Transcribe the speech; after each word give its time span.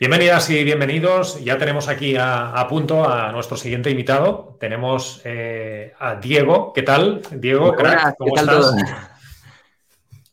Bienvenidas 0.00 0.48
y 0.48 0.64
bienvenidos. 0.64 1.44
Ya 1.44 1.58
tenemos 1.58 1.86
aquí 1.88 2.16
a, 2.18 2.66
punto 2.70 3.06
a 3.06 3.30
nuestro 3.32 3.58
siguiente 3.58 3.90
invitado. 3.90 4.56
Tenemos 4.58 5.20
eh, 5.24 5.92
a 5.98 6.14
Diego. 6.14 6.72
¿Qué 6.72 6.80
tal? 6.80 7.20
Diego, 7.32 7.74
crack, 7.74 8.14
¿cómo 8.16 8.34
estás? 8.34 8.74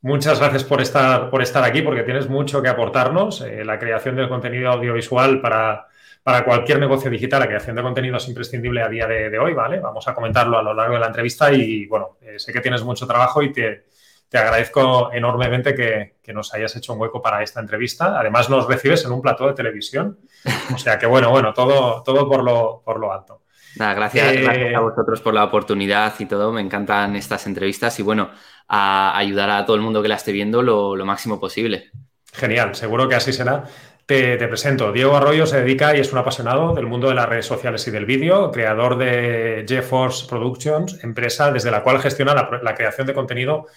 Muchas 0.02 0.40
gracias 0.40 0.64
por 0.64 0.80
estar, 0.80 1.30
por 1.30 1.42
estar 1.42 1.66
aquí, 1.66 1.82
porque 1.82 2.04
tienes 2.04 2.30
mucho 2.30 2.62
que 2.62 2.70
aportarnos. 2.70 3.42
Eh, 3.42 3.66
la 3.66 3.78
creación 3.78 4.16
del 4.16 4.30
contenido 4.30 4.72
audiovisual 4.72 5.42
para, 5.42 5.88
para, 6.24 6.46
cualquier 6.46 6.80
negocio 6.80 7.12
digital, 7.12 7.42
la 7.42 7.48
creación 7.48 7.76
de 7.76 7.82
contenido 7.82 8.16
es 8.16 8.28
imprescindible 8.30 8.82
a 8.82 8.88
día 8.88 9.06
de, 9.06 9.38
hoy, 9.38 9.54
¿vale? 9.54 9.82
Vamos 9.82 10.08
a 10.08 10.14
comentarlo 10.14 10.58
a 10.58 10.64
lo 10.64 10.74
largo 10.74 10.94
de 10.94 11.02
la 11.02 11.08
entrevista 11.08 11.52
y, 11.52 11.88
bueno, 11.88 12.20
eh, 12.22 12.40
sé 12.40 12.54
que 12.54 12.62
tienes 12.62 12.84
mucho 12.84 13.06
trabajo 13.06 13.44
y 13.44 13.52
te, 13.52 13.84
te 14.30 14.38
agradezco 14.38 15.12
enormemente 15.14 15.74
que, 15.74 16.18
nos 16.34 16.54
hayas 16.54 16.76
hecho 16.76 16.94
un 16.94 17.00
hueco 17.00 17.22
para 17.22 17.42
esta 17.42 17.62
entrevista. 17.62 18.20
Además, 18.20 18.50
nos 18.50 18.68
recibes 18.68 19.06
en 19.06 19.14
un 19.14 19.22
plató 19.22 19.48
de 19.48 19.54
televisión. 19.54 20.20
O 20.76 20.78
sea 20.78 21.00
que, 21.00 21.06
bueno, 21.06 21.30
bueno, 21.30 21.54
todo, 21.54 22.04
todo 22.04 22.28
por, 22.28 22.44
lo, 22.44 22.82
por 22.84 23.00
lo 23.00 23.14
alto. 23.14 23.44
gracias, 23.78 24.34
eh, 24.34 24.76
a 24.76 24.80
vosotros 24.82 25.22
por 25.22 25.34
la 25.34 25.46
oportunidad 25.46 26.14
y 26.20 26.26
todo. 26.26 26.52
Me 26.52 26.60
encantan 26.60 27.16
estas 27.16 27.48
entrevistas 27.48 27.98
y, 28.00 28.04
bueno, 28.04 28.30
a 28.68 29.18
ayudar 29.18 29.50
a 29.50 29.66
todo 29.66 29.78
el 29.78 29.82
mundo 29.82 30.02
que 30.02 30.10
la 30.10 30.16
esté 30.16 30.34
viendo 30.34 30.62
lo, 30.62 31.06
máximo 31.06 31.40
posible. 31.40 31.92
Genial, 32.34 32.76
seguro 32.76 33.08
que 33.08 33.16
así 33.16 33.32
será. 33.32 33.64
Te, 34.06 34.38
presento. 34.48 34.92
Diego 34.92 35.16
Arroyo 35.16 35.46
se 35.46 35.62
dedica 35.62 35.96
y 35.96 36.02
es 36.02 36.12
un 36.12 36.20
apasionado 36.20 36.74
del 36.74 36.88
mundo 36.88 37.08
de 37.08 37.16
las 37.16 37.28
redes 37.28 37.46
sociales 37.46 37.88
y 37.88 37.92
del 37.92 38.06
vídeo, 38.06 38.52
creador 38.52 38.98
de 38.98 39.66
GeForce 39.68 40.28
Productions, 40.28 41.04
empresa 41.04 41.52
desde 41.52 41.72
la 41.72 41.84
cual 41.84 42.00
gestiona 42.00 42.34
la 42.34 42.76
creación 42.76 43.08
de 43.08 43.14
contenido 43.14 43.68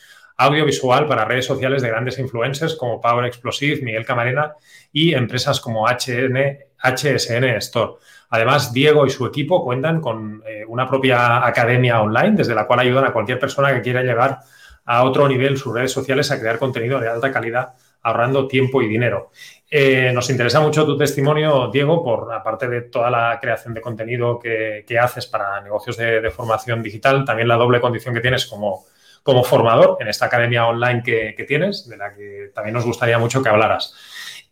audiovisual 0.41 1.07
para 1.07 1.27
redes 1.27 1.45
sociales 1.45 1.83
de 1.83 1.89
grandes 1.89 2.19
influencers 2.19 2.75
como 2.75 3.01
Power 3.01 3.27
Explosive, 3.27 3.83
Miguel 3.83 4.07
Camarena 4.07 4.55
y 4.91 5.13
empresas 5.13 5.61
como 5.61 5.87
HN, 5.87 6.59
HSN 6.83 7.45
Store. 7.59 7.93
Además, 8.31 8.73
Diego 8.73 9.05
y 9.05 9.11
su 9.11 9.27
equipo 9.27 9.63
cuentan 9.63 10.01
con 10.01 10.43
eh, 10.47 10.65
una 10.67 10.89
propia 10.89 11.47
academia 11.47 12.01
online 12.01 12.37
desde 12.37 12.55
la 12.55 12.67
cual 12.67 12.81
ayudan 12.81 13.05
a 13.05 13.13
cualquier 13.13 13.39
persona 13.39 13.75
que 13.75 13.83
quiera 13.83 14.03
llegar 14.03 14.39
a 14.87 15.05
otro 15.05 15.29
nivel 15.29 15.59
sus 15.59 15.75
redes 15.75 15.93
sociales 15.93 16.31
a 16.31 16.41
crear 16.41 16.59
contenido 16.59 16.99
de 17.01 17.09
alta 17.09 17.31
calidad 17.31 17.75
ahorrando 18.03 18.49
tiempo 18.49 18.81
y 18.81 18.89
dinero. 18.89 19.31
Eh, 19.71 20.11
nos 20.15 20.31
interesa 20.31 20.61
mucho 20.61 20.87
tu 20.87 20.97
testimonio, 20.97 21.69
Diego, 21.71 22.03
por 22.03 22.33
aparte 22.33 22.67
de 22.67 22.83
toda 22.83 23.11
la 23.11 23.39
creación 23.39 23.75
de 23.75 23.83
contenido 23.83 24.39
que, 24.39 24.85
haces 24.99 25.27
para 25.27 25.61
negocios 25.61 25.99
de, 25.99 26.31
formación 26.31 26.83
digital, 26.83 27.27
también 27.27 27.47
la 27.47 27.57
doble 27.57 27.79
condición 27.79 28.15
que 28.15 28.21
tienes 28.21 28.47
como 28.47 28.87
como 29.23 29.45
formador 29.45 29.99
en 30.01 30.09
esta 30.09 30.27
academia 30.27 30.67
online 30.67 31.03
que, 31.03 31.45
tienes, 31.47 31.89
de 31.89 31.97
la 31.97 32.15
que 32.15 32.51
también 32.55 32.75
nos 32.75 32.85
gustaría 32.85 33.19
mucho 33.19 33.43
que 33.43 33.49
hablaras. 33.49 33.95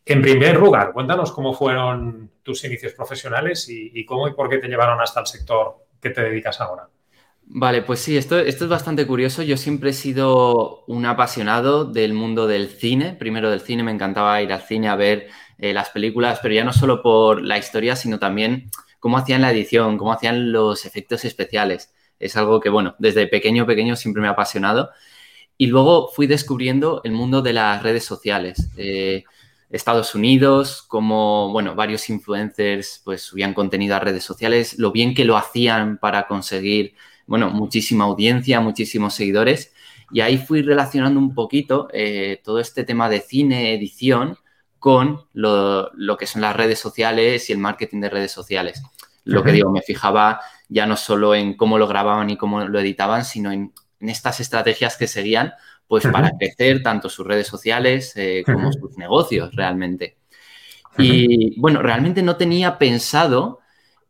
En 0.05 0.23
primer 0.23 0.57
lugar, 0.59 0.93
cuéntanos 0.93 1.33
cómo 1.33 1.53
fueron 1.53 2.31
tus 2.43 2.65
inicios 2.65 2.93
profesionales 2.93 3.69
y, 3.69 4.05
cómo 4.05 4.29
y 4.29 4.33
por 4.33 4.49
qué 4.49 4.59
te 4.59 4.69
llevaron 4.69 5.01
hasta 5.01 5.21
el 5.21 5.27
sector 5.27 5.87
que 6.01 6.11
te 6.11 6.23
dedicas 6.23 6.61
ahora. 6.61 6.89
Vale, 7.51 7.81
pues 7.83 8.01
sí, 8.01 8.17
esto, 8.17 8.39
esto, 8.39 8.65
es 8.65 8.71
bastante 8.71 9.07
curioso. 9.07 9.43
Yo 9.43 9.57
siempre 9.57 9.91
he 9.91 9.95
sido 9.95 10.85
un 10.87 11.07
apasionado 11.07 11.87
del 11.87 12.13
mundo 12.13 12.47
del 12.47 12.69
cine. 12.69 13.15
Primero 13.19 13.51
del 13.51 13.61
cine, 13.61 13.83
me 13.83 13.91
encantaba 13.91 14.41
ir 14.43 14.53
al 14.53 14.61
cine 14.61 14.89
a 14.89 14.97
ver 14.97 15.29
eh, 15.57 15.73
las 15.73 15.89
películas, 15.91 16.41
pero 16.43 16.55
ya 16.55 16.65
no 16.65 16.75
solo 16.75 17.03
por 17.03 17.43
la 17.43 17.57
historia, 17.57 17.97
sino 17.97 18.19
también 18.19 18.71
cómo 19.01 19.17
hacían 19.17 19.41
la 19.41 19.51
edición, 19.51 19.97
cómo 19.97 20.13
hacían 20.13 20.53
los 20.53 20.85
efectos 20.85 21.25
especiales 21.25 21.91
es 22.19 22.37
algo 22.37 22.61
que, 22.61 22.69
bueno, 22.69 22.95
desde 22.99 23.27
pequeño, 23.27 23.67
pequeño 23.67 23.97
siempre 23.97 24.23
me 24.23 24.29
ha 24.29 24.33
apasionado. 24.33 24.91
Y 25.57 25.67
luego 25.67 26.09
fui 26.09 26.27
descubriendo 26.27 27.01
el 27.05 27.13
mundo 27.13 27.43
de 27.43 27.53
las 27.53 27.83
redes 27.83 28.05
sociales. 28.05 28.71
Eh, 28.77 29.25
Estados 29.71 30.15
Unidos, 30.15 30.83
como, 30.89 31.53
bueno, 31.53 31.75
varios 31.75 32.09
influencers 32.09 33.03
pues 33.05 33.23
subían 33.23 33.55
contenido 33.55 33.97
a 33.97 34.01
redes 34.01 34.25
sociales, 34.25 34.79
lo 34.79 34.93
bien 34.93 35.15
que 35.15 35.25
lo 35.25 35.37
hacían 35.37 35.99
para 35.99 36.27
conseguir, 36.27 36.95
bueno, 37.27 37.51
muchísima 37.51 38.05
audiencia, 38.05 38.61
muchísimos 38.61 39.15
seguidores. 39.15 39.73
Y 40.11 40.21
ahí 40.21 40.39
fui 40.39 40.63
relacionando 40.63 41.21
un 41.21 41.35
poquito 41.35 41.89
eh, 41.93 42.41
todo 42.43 42.61
este 42.61 42.85
tema 42.85 43.11
de 43.11 43.21
cine, 43.21 43.75
edición, 43.75 44.39
con 44.79 45.27
lo, 45.33 46.17
que 46.19 46.27
son 46.27 46.43
las 46.43 46.57
redes 46.57 46.79
sociales 46.79 47.51
y 47.51 47.53
el 47.53 47.59
marketing 47.59 48.01
de 48.01 48.11
redes 48.11 48.33
sociales. 48.33 48.83
Lo 49.29 49.43
que 49.43 49.53
digo, 49.53 49.71
me 49.71 49.83
fijaba 49.83 50.41
ya 50.69 50.87
no 50.87 50.97
solo 50.97 51.35
en 51.35 51.55
cómo 51.55 51.79
lo 51.79 51.87
grababan 51.87 52.31
y 52.31 52.37
cómo 52.37 52.67
lo 52.67 52.81
editaban, 52.81 53.25
sino 53.25 53.53
en, 53.53 53.73
estas 54.01 54.39
estrategias 54.41 54.97
que 54.97 55.09
seguían 55.09 55.55
pues 55.89 56.07
para 56.07 56.31
crecer 56.39 56.83
tanto 56.83 57.09
sus 57.09 57.27
redes 57.27 57.49
sociales 57.49 58.13
eh, 58.15 58.45
como 58.47 58.73
sus 58.73 58.97
negocios 58.97 59.55
realmente. 59.57 60.19
Y 60.97 61.59
bueno, 61.61 61.83
realmente 61.83 62.23
no 62.23 62.37
tenía 62.37 62.79
pensado 62.79 63.61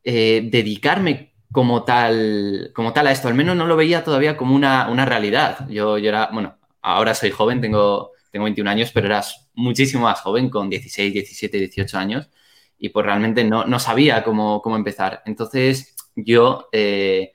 eh, 0.05 0.49
dedicarme 0.51 1.33
como 1.53 1.85
tal, 1.85 2.73
como 2.75 2.93
tal 2.93 3.07
a 3.07 3.13
esto, 3.13 3.29
al 3.29 3.35
menos 3.35 3.57
no 3.57 3.67
lo 3.67 3.77
veía 3.77 4.05
todavía 4.05 4.37
como 4.37 4.55
una, 4.55 5.05
realidad. 5.07 5.69
Yo, 5.69 5.99
yo, 5.99 6.09
era, 6.09 6.29
bueno, 6.33 6.59
ahora 6.83 7.15
soy 7.15 7.31
joven, 7.31 7.61
tengo, 7.61 8.13
tengo 8.31 8.45
21 8.45 8.71
años, 8.71 8.91
pero 8.93 9.07
eras 9.07 9.49
muchísimo 9.55 10.05
más 10.05 10.21
joven, 10.21 10.51
con 10.51 10.69
16, 10.69 11.13
17, 11.13 11.59
18 11.59 11.99
años, 11.99 12.29
y 12.79 12.91
pues 12.91 13.05
realmente 13.05 13.45
no, 13.45 13.65
no 13.65 13.79
sabía 13.79 14.23
cómo, 14.23 14.63
cómo 14.63 14.77
empezar. 14.77 15.23
Entonces, 15.27 15.97
yo 16.15 16.69
eh, 16.73 17.33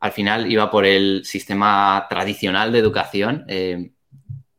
al 0.00 0.12
final 0.12 0.50
iba 0.50 0.70
por 0.70 0.84
el 0.84 1.24
sistema 1.24 2.06
tradicional 2.08 2.72
de 2.72 2.78
educación. 2.78 3.44
Eh, 3.48 3.92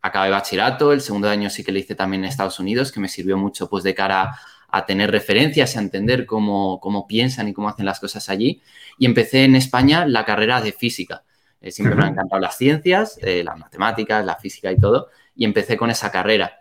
acabé 0.01 0.29
bachillerato, 0.29 0.91
el 0.91 1.01
segundo 1.01 1.29
año 1.29 1.49
sí 1.49 1.63
que 1.63 1.71
lo 1.71 1.79
hice 1.79 1.95
también 1.95 2.23
en 2.23 2.29
Estados 2.29 2.59
Unidos, 2.59 2.91
que 2.91 2.99
me 2.99 3.07
sirvió 3.07 3.37
mucho 3.37 3.69
pues 3.69 3.83
de 3.83 3.93
cara 3.93 4.37
a 4.67 4.85
tener 4.85 5.11
referencias 5.11 5.75
y 5.75 5.77
a 5.77 5.81
entender 5.81 6.25
cómo, 6.25 7.05
piensan 7.07 7.47
y 7.47 7.53
cómo 7.53 7.69
hacen 7.69 7.85
las 7.85 7.99
cosas 7.99 8.27
allí. 8.29 8.61
Y 8.97 9.05
empecé 9.05 9.43
en 9.43 9.55
España 9.55 10.05
la 10.07 10.25
carrera 10.25 10.61
de 10.61 10.71
física. 10.71 11.23
Eh, 11.61 11.71
siempre 11.71 11.95
me 11.95 12.03
han 12.03 12.13
encantado 12.13 12.41
las 12.41 12.57
ciencias, 12.57 13.17
las 13.21 13.57
matemáticas, 13.57 14.25
la 14.25 14.35
física 14.35 14.71
y 14.71 14.77
todo, 14.77 15.09
y 15.35 15.45
empecé 15.45 15.77
con 15.77 15.91
esa 15.91 16.11
carrera. 16.11 16.59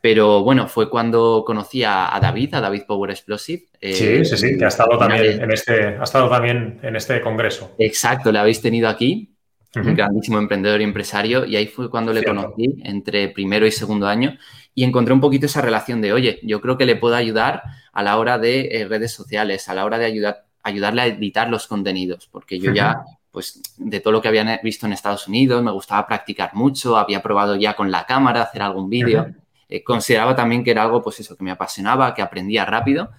Pero 0.00 0.44
bueno, 0.44 0.68
fue 0.68 0.88
cuando 0.88 1.42
conocí 1.46 1.82
a, 1.84 2.16
David, 2.22 2.54
a 2.54 2.60
David 2.60 2.82
Power 2.86 3.10
Explosive. 3.10 3.64
Eh, 3.80 3.92
sí, 3.92 4.24
sí, 4.24 4.36
sí, 4.36 4.58
que 4.58 4.64
ha 4.64 4.68
estado, 4.68 4.96
también 4.96 5.42
en 5.42 5.50
este, 5.50 5.96
ha 5.98 6.04
estado 6.04 6.28
también 6.28 6.78
en 6.82 6.96
este 6.96 7.20
congreso. 7.20 7.74
Exacto, 7.78 8.30
le 8.30 8.38
habéis 8.38 8.60
tenido 8.60 8.88
aquí, 8.88 9.34
un 9.74 9.94
grandísimo 9.94 10.38
emprendedor 10.38 10.80
y 10.80 10.84
empresario, 10.84 11.44
y 11.44 11.56
ahí 11.56 11.66
fue 11.66 11.90
cuando 11.90 12.12
le 12.12 12.22
conocí, 12.22 12.80
entre 12.84 13.28
primero 13.28 13.66
y 13.66 13.72
segundo 13.72 14.06
año, 14.06 14.38
y 14.74 14.84
encontré 14.84 15.12
un 15.12 15.20
poquito 15.20 15.46
esa 15.46 15.60
relación 15.60 16.00
de, 16.00 16.12
oye, 16.12 16.38
yo 16.42 16.60
creo 16.60 16.78
que 16.78 16.86
le 16.86 16.96
puedo 16.96 17.16
ayudar 17.16 17.62
a 17.92 18.02
la 18.02 18.18
hora 18.18 18.38
de 18.38 18.68
eh, 18.70 18.86
redes 18.86 19.12
sociales, 19.12 19.68
a 19.68 19.74
la 19.74 19.84
hora 19.84 19.98
de 19.98 20.04
ayudar, 20.06 20.44
ayudarle 20.62 21.02
a 21.02 21.06
editar 21.06 21.50
los 21.50 21.66
contenidos, 21.66 22.28
porque 22.30 22.60
yo 22.60 22.72
ya 22.72 23.02
pues 23.30 23.60
de 23.76 24.00
todo 24.00 24.12
lo 24.12 24.22
que 24.22 24.28
había 24.28 24.58
visto 24.62 24.86
en 24.86 24.92
Estados 24.92 25.28
Unidos, 25.28 25.62
me 25.62 25.70
gustaba 25.70 26.06
practicar 26.06 26.54
mucho, 26.54 26.96
había 26.96 27.22
probado 27.22 27.56
ya 27.56 27.76
con 27.76 27.90
la 27.90 28.06
cámara 28.06 28.42
hacer 28.42 28.62
algún 28.62 28.88
vídeo. 28.88 29.34
Eh, 29.68 29.84
consideraba 29.84 30.34
también 30.34 30.64
que 30.64 30.70
era 30.70 30.82
algo, 30.82 31.02
pues 31.02 31.20
eso, 31.20 31.36
que 31.36 31.44
me 31.44 31.50
apasionaba, 31.50 32.14
que 32.14 32.22
aprendía 32.22 32.64
rápido. 32.64 33.10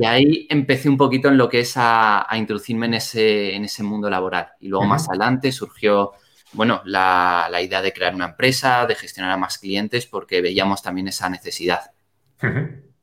Y 0.00 0.06
ahí 0.06 0.46
empecé 0.48 0.88
un 0.88 0.96
poquito 0.96 1.28
en 1.28 1.36
lo 1.36 1.48
que 1.48 1.60
es 1.60 1.74
a, 1.76 2.26
introducirme 2.36 2.86
en 2.86 2.94
ese, 2.94 3.54
en 3.54 3.64
ese 3.64 3.82
mundo 3.82 4.08
laboral. 4.08 4.48
Y 4.60 4.68
luego 4.68 4.86
más 4.86 5.08
adelante 5.08 5.52
surgió, 5.52 6.12
bueno, 6.52 6.80
la, 6.86 7.50
idea 7.62 7.82
de 7.82 7.92
crear 7.92 8.14
una 8.14 8.26
empresa, 8.26 8.86
de 8.86 8.94
gestionar 8.94 9.30
a 9.32 9.36
más 9.36 9.58
clientes, 9.58 10.06
porque 10.06 10.40
veíamos 10.40 10.82
también 10.82 11.08
esa 11.08 11.28
necesidad. 11.28 11.90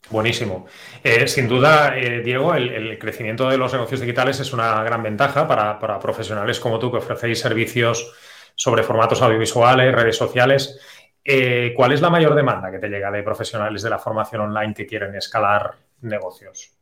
Buenísimo. 0.10 0.66
Eh, 1.04 1.28
sin 1.28 1.48
duda, 1.48 1.98
eh, 1.98 2.22
Diego, 2.24 2.56
el, 2.56 2.98
crecimiento 2.98 3.48
de 3.48 3.58
los 3.58 3.72
negocios 3.72 4.02
digitales 4.02 4.40
es 4.40 4.52
una 4.52 4.84
gran 4.84 5.04
ventaja 5.04 5.48
para, 5.48 5.80
para 5.80 6.00
profesionales 6.00 6.60
como 6.60 6.80
tú 6.80 6.92
que 6.92 6.98
ofrecéis 6.98 7.40
servicios 7.40 8.12
sobre 8.56 8.84
formatos 8.84 9.22
audiovisuales, 9.22 9.94
redes 9.94 10.18
sociales. 10.18 10.80
Eh, 11.28 11.74
¿Cuál 11.76 11.92
es 11.92 12.02
la 12.02 12.12
mayor 12.12 12.36
demanda 12.36 12.72
que 12.72 12.78
te 12.78 12.88
llega 12.88 13.10
de 13.10 13.24
profesionales 13.24 13.82
de 13.82 13.90
la 13.90 13.98
formación 13.98 14.42
online 14.42 14.76
que 14.76 14.86
quieren 14.86 15.16
escalar 15.16 15.74
negocios? 16.02 16.78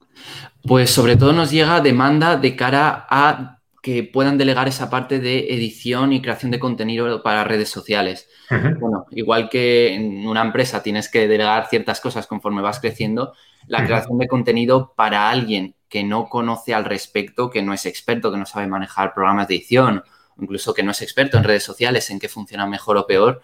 Pues 0.68 0.90
sobre 0.90 1.16
todo 1.16 1.32
nos 1.32 1.50
llega 1.50 1.80
demanda 1.80 2.36
de 2.36 2.56
cara 2.56 3.08
a 3.10 3.60
que 3.82 4.04
puedan 4.04 4.38
delegar 4.38 4.68
esa 4.68 4.90
parte 4.90 5.20
de 5.20 5.54
edición 5.54 6.14
y 6.14 6.22
creación 6.22 6.52
de 6.52 6.60
contenido 6.60 7.22
para 7.24 7.44
redes 7.44 7.70
sociales. 7.70 8.30
Bueno, 8.50 9.08
igual 9.12 9.50
que 9.50 9.94
en 9.94 10.26
una 10.26 10.42
empresa 10.42 10.84
tienes 10.84 11.10
que 11.10 11.28
delegar 11.28 11.68
ciertas 11.68 12.00
cosas 12.00 12.28
conforme 12.28 12.62
vas 12.62 12.80
creciendo, 12.80 13.34
la 13.68 13.86
creación 13.86 14.18
de 14.20 14.28
contenido 14.28 14.94
para 14.96 15.30
alguien 15.30 15.76
que 15.90 16.04
no 16.04 16.30
conoce 16.30 16.74
al 16.74 16.86
respecto, 16.86 17.50
que 17.50 17.62
no 17.62 17.74
es 17.74 17.86
experto, 17.86 18.32
que 18.32 18.38
no 18.38 18.46
sabe 18.46 18.68
manejar 18.68 19.14
programas 19.14 19.48
de 19.48 19.56
edición, 19.56 20.04
incluso 20.40 20.74
que 20.74 20.84
no 20.84 20.92
es 20.92 21.02
experto 21.02 21.38
en 21.38 21.44
redes 21.44 21.64
sociales, 21.64 22.10
en 22.10 22.20
qué 22.20 22.30
funciona 22.30 22.66
mejor 22.66 22.96
o 22.98 23.06
peor, 23.06 23.42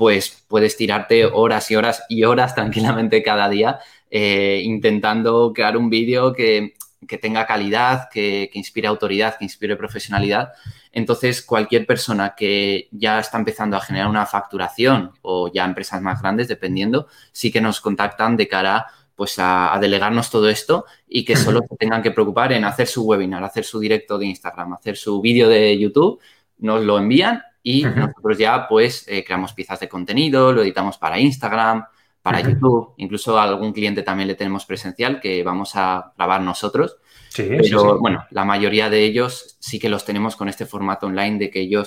pues 0.00 0.46
puedes 0.48 0.78
tirarte 0.78 1.26
horas 1.26 1.70
y 1.70 1.76
horas 1.76 2.04
y 2.08 2.24
horas 2.24 2.54
tranquilamente 2.54 3.22
cada 3.22 3.50
día 3.50 3.80
eh, 4.10 4.62
intentando 4.64 5.52
crear 5.54 5.76
un 5.76 5.90
vídeo 5.90 6.32
que, 6.32 6.72
tenga 7.20 7.46
calidad, 7.46 8.08
que, 8.10 8.48
inspire 8.54 8.88
autoridad, 8.88 9.36
que 9.36 9.44
inspire 9.44 9.76
profesionalidad. 9.76 10.52
Entonces, 10.90 11.42
cualquier 11.42 11.84
persona 11.84 12.34
que 12.34 12.88
ya 12.92 13.18
está 13.18 13.36
empezando 13.36 13.76
a 13.76 13.82
generar 13.82 14.08
una 14.08 14.24
facturación 14.24 15.12
o 15.20 15.52
ya 15.52 15.66
empresas 15.66 16.00
más 16.00 16.22
grandes, 16.22 16.48
dependiendo, 16.48 17.06
sí 17.30 17.52
que 17.52 17.60
nos 17.60 17.82
contactan 17.82 18.38
de 18.38 18.48
cara 18.48 18.86
pues 19.14 19.34
a, 19.36 19.76
delegarnos 19.82 20.30
todo 20.30 20.48
esto 20.48 20.86
y 21.06 21.26
que 21.26 21.36
solo 21.36 21.60
se 21.68 21.76
tengan 21.76 22.02
que 22.02 22.10
preocupar 22.10 22.54
en 22.54 22.64
hacer 22.64 22.86
su 22.86 23.04
webinar, 23.04 23.44
hacer 23.44 23.64
su 23.64 23.78
directo 23.78 24.16
de 24.16 24.28
Instagram, 24.28 24.72
hacer 24.72 24.96
su 24.96 25.20
vídeo 25.20 25.46
de 25.50 25.78
YouTube, 25.78 26.18
nos 26.56 26.82
lo 26.82 26.96
envían 26.96 27.42
y 27.62 27.84
nosotros 27.84 28.38
ya 28.38 28.66
pues 28.68 29.06
eh, 29.08 29.24
creamos 29.24 29.52
piezas 29.52 29.80
de 29.80 29.88
contenido, 29.88 30.52
lo 30.52 30.62
editamos 30.62 30.98
para 30.98 31.18
Instagram, 31.18 31.84
para 32.22 32.40
YouTube, 32.40 32.94
incluso 32.98 33.38
a 33.38 33.44
algún 33.44 33.72
cliente 33.72 34.02
también 34.02 34.28
le 34.28 34.34
tenemos 34.34 34.66
presencial 34.66 35.20
que 35.20 35.42
vamos 35.42 35.72
a 35.74 36.12
grabar 36.16 36.42
nosotros. 36.42 36.96
Sí, 37.28 37.48
pero 37.58 37.98
bueno, 38.00 38.26
la 38.30 38.44
mayoría 38.44 38.90
de 38.90 39.04
ellos 39.04 39.56
sí 39.60 39.78
que 39.78 39.88
los 39.88 40.04
tenemos 40.04 40.36
con 40.36 40.48
este 40.48 40.66
formato 40.66 41.06
online 41.06 41.38
de 41.38 41.50
que 41.50 41.60
ellos 41.60 41.86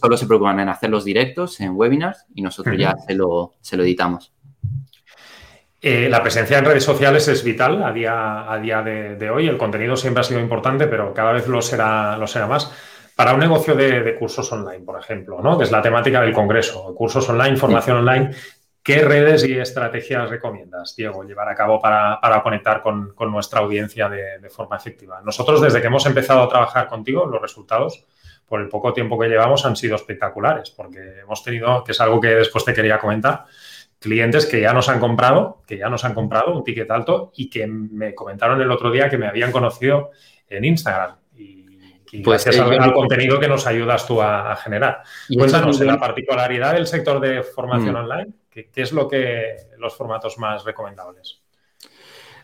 solo 0.00 0.16
se 0.16 0.26
preocupan 0.26 0.60
en 0.60 0.68
hacer 0.68 0.90
los 0.90 1.04
directos 1.04 1.60
en 1.60 1.72
webinars 1.74 2.26
y 2.34 2.42
nosotros 2.42 2.76
ya 2.78 2.94
se 3.06 3.14
lo, 3.14 3.54
se 3.60 3.76
lo 3.76 3.84
editamos. 3.84 4.32
Eh, 5.84 6.08
la 6.08 6.22
presencia 6.22 6.58
en 6.58 6.64
redes 6.64 6.84
sociales 6.84 7.26
es 7.26 7.42
vital 7.42 7.82
a 7.82 7.92
día, 7.92 8.52
a 8.52 8.56
día 8.58 8.82
de, 8.82 9.30
hoy. 9.30 9.48
El 9.48 9.58
contenido 9.58 9.96
siempre 9.96 10.20
ha 10.20 10.24
sido 10.24 10.38
importante, 10.38 10.86
pero 10.86 11.12
cada 11.12 11.32
vez 11.32 11.48
lo 11.48 11.60
será, 11.60 12.16
lo 12.16 12.28
será 12.28 12.46
más. 12.46 12.70
Para 13.22 13.34
un 13.34 13.40
negocio 13.40 13.76
de, 13.76 14.16
cursos 14.16 14.50
online, 14.50 14.80
por 14.80 14.98
ejemplo, 14.98 15.40
¿no? 15.40 15.56
que 15.56 15.62
es 15.62 15.70
la 15.70 15.80
temática 15.80 16.20
del 16.20 16.32
Congreso, 16.32 16.92
cursos 16.92 17.28
online, 17.28 17.56
formación 17.56 17.98
online, 17.98 18.30
¿qué 18.82 19.04
redes 19.04 19.44
y 19.44 19.56
estrategias 19.56 20.28
recomiendas, 20.28 20.96
Diego, 20.96 21.22
llevar 21.22 21.48
a 21.48 21.54
cabo 21.54 21.80
para, 21.80 22.18
conectar 22.42 22.82
con, 22.82 23.14
nuestra 23.30 23.60
audiencia 23.60 24.08
de, 24.08 24.50
forma 24.50 24.74
efectiva? 24.74 25.20
Nosotros, 25.24 25.60
desde 25.60 25.80
que 25.80 25.86
hemos 25.86 26.04
empezado 26.04 26.42
a 26.42 26.48
trabajar 26.48 26.88
contigo, 26.88 27.24
los 27.24 27.40
resultados, 27.40 28.04
por 28.44 28.60
el 28.60 28.68
poco 28.68 28.92
tiempo 28.92 29.16
que 29.16 29.28
llevamos, 29.28 29.64
han 29.66 29.76
sido 29.76 29.94
espectaculares, 29.94 30.70
porque 30.70 31.20
hemos 31.20 31.44
tenido, 31.44 31.84
que 31.84 31.92
es 31.92 32.00
algo 32.00 32.20
que 32.20 32.34
después 32.34 32.64
te 32.64 32.74
quería 32.74 32.98
comentar, 32.98 33.44
clientes 34.00 34.46
que 34.46 34.60
ya 34.60 34.72
nos 34.72 34.88
han 34.88 34.98
comprado, 34.98 35.62
que 35.64 35.78
ya 35.78 35.88
nos 35.88 36.04
han 36.04 36.14
comprado 36.14 36.52
un 36.56 36.64
ticket 36.64 36.90
alto 36.90 37.30
y 37.36 37.48
que 37.48 37.68
me 37.68 38.16
comentaron 38.16 38.60
el 38.60 38.70
otro 38.72 38.90
día 38.90 39.08
que 39.08 39.16
me 39.16 39.28
habían 39.28 39.52
conocido 39.52 40.10
en 40.48 40.64
Instagram. 40.64 41.21
Y, 42.12 42.22
pues 42.22 42.44
gracias 42.44 42.68
al, 42.68 42.92
contenido 42.92 43.40
que 43.40 43.48
nos 43.48 43.66
ayudas 43.66 44.06
tú 44.06 44.20
a, 44.20 44.54
generar. 44.56 45.02
Cuéntanos, 45.34 45.80
en 45.80 45.86
la 45.86 45.98
particularidad 45.98 46.74
del 46.74 46.86
sector 46.86 47.18
de 47.18 47.42
formación 47.42 47.94
mm. 47.94 47.96
online, 47.96 48.32
¿qué, 48.50 48.68
es 48.76 48.92
lo 48.92 49.08
que 49.08 49.56
los 49.78 49.96
formatos 49.96 50.38
más 50.38 50.62
recomendables? 50.64 51.40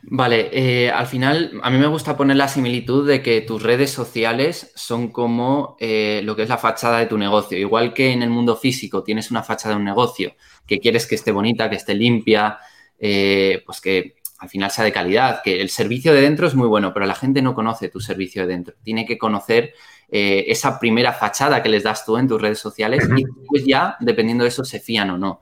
Vale, 0.02 0.48
eh, 0.52 0.90
al 0.90 1.06
final 1.06 1.60
a 1.62 1.70
mí 1.70 1.76
me 1.76 1.86
gusta 1.86 2.16
poner 2.16 2.36
la 2.36 2.48
similitud 2.48 3.06
de 3.06 3.20
que 3.20 3.40
tus 3.42 3.62
redes 3.62 3.90
sociales 3.90 4.72
son 4.74 5.08
como 5.08 5.76
eh, 5.80 6.22
lo 6.24 6.34
que 6.34 6.44
es 6.44 6.48
la 6.48 6.56
fachada 6.56 7.00
de 7.00 7.06
tu 7.06 7.18
negocio. 7.18 7.58
Igual 7.58 7.92
que 7.92 8.12
en 8.12 8.22
el 8.22 8.30
mundo 8.30 8.56
físico 8.56 9.02
tienes 9.02 9.30
una 9.30 9.42
fachada 9.42 9.74
de 9.74 9.80
un 9.80 9.84
negocio 9.84 10.34
que 10.66 10.78
quieres 10.78 11.06
que 11.06 11.16
esté 11.16 11.32
bonita, 11.32 11.68
que 11.68 11.76
esté 11.76 11.94
limpia, 11.94 12.58
eh, 12.98 13.62
pues 13.66 13.80
que 13.80 14.16
al 14.38 14.48
final 14.48 14.70
sea 14.70 14.84
de 14.84 14.92
calidad, 14.92 15.42
que 15.42 15.60
el 15.60 15.68
servicio 15.68 16.14
de 16.14 16.20
dentro 16.20 16.46
es 16.46 16.54
muy 16.54 16.68
bueno, 16.68 16.94
pero 16.94 17.06
la 17.06 17.14
gente 17.14 17.42
no 17.42 17.54
conoce 17.54 17.88
tu 17.88 18.00
servicio 18.00 18.42
de 18.42 18.52
dentro. 18.52 18.74
Tiene 18.82 19.04
que 19.04 19.18
conocer 19.18 19.74
eh, 20.10 20.44
esa 20.48 20.78
primera 20.78 21.12
fachada 21.12 21.62
que 21.62 21.68
les 21.68 21.82
das 21.82 22.06
tú 22.06 22.16
en 22.16 22.28
tus 22.28 22.40
redes 22.40 22.60
sociales 22.60 23.06
y 23.16 23.24
pues 23.46 23.64
ya, 23.66 23.96
dependiendo 24.00 24.44
de 24.44 24.48
eso, 24.48 24.64
se 24.64 24.78
fían 24.78 25.10
o 25.10 25.18
no. 25.18 25.38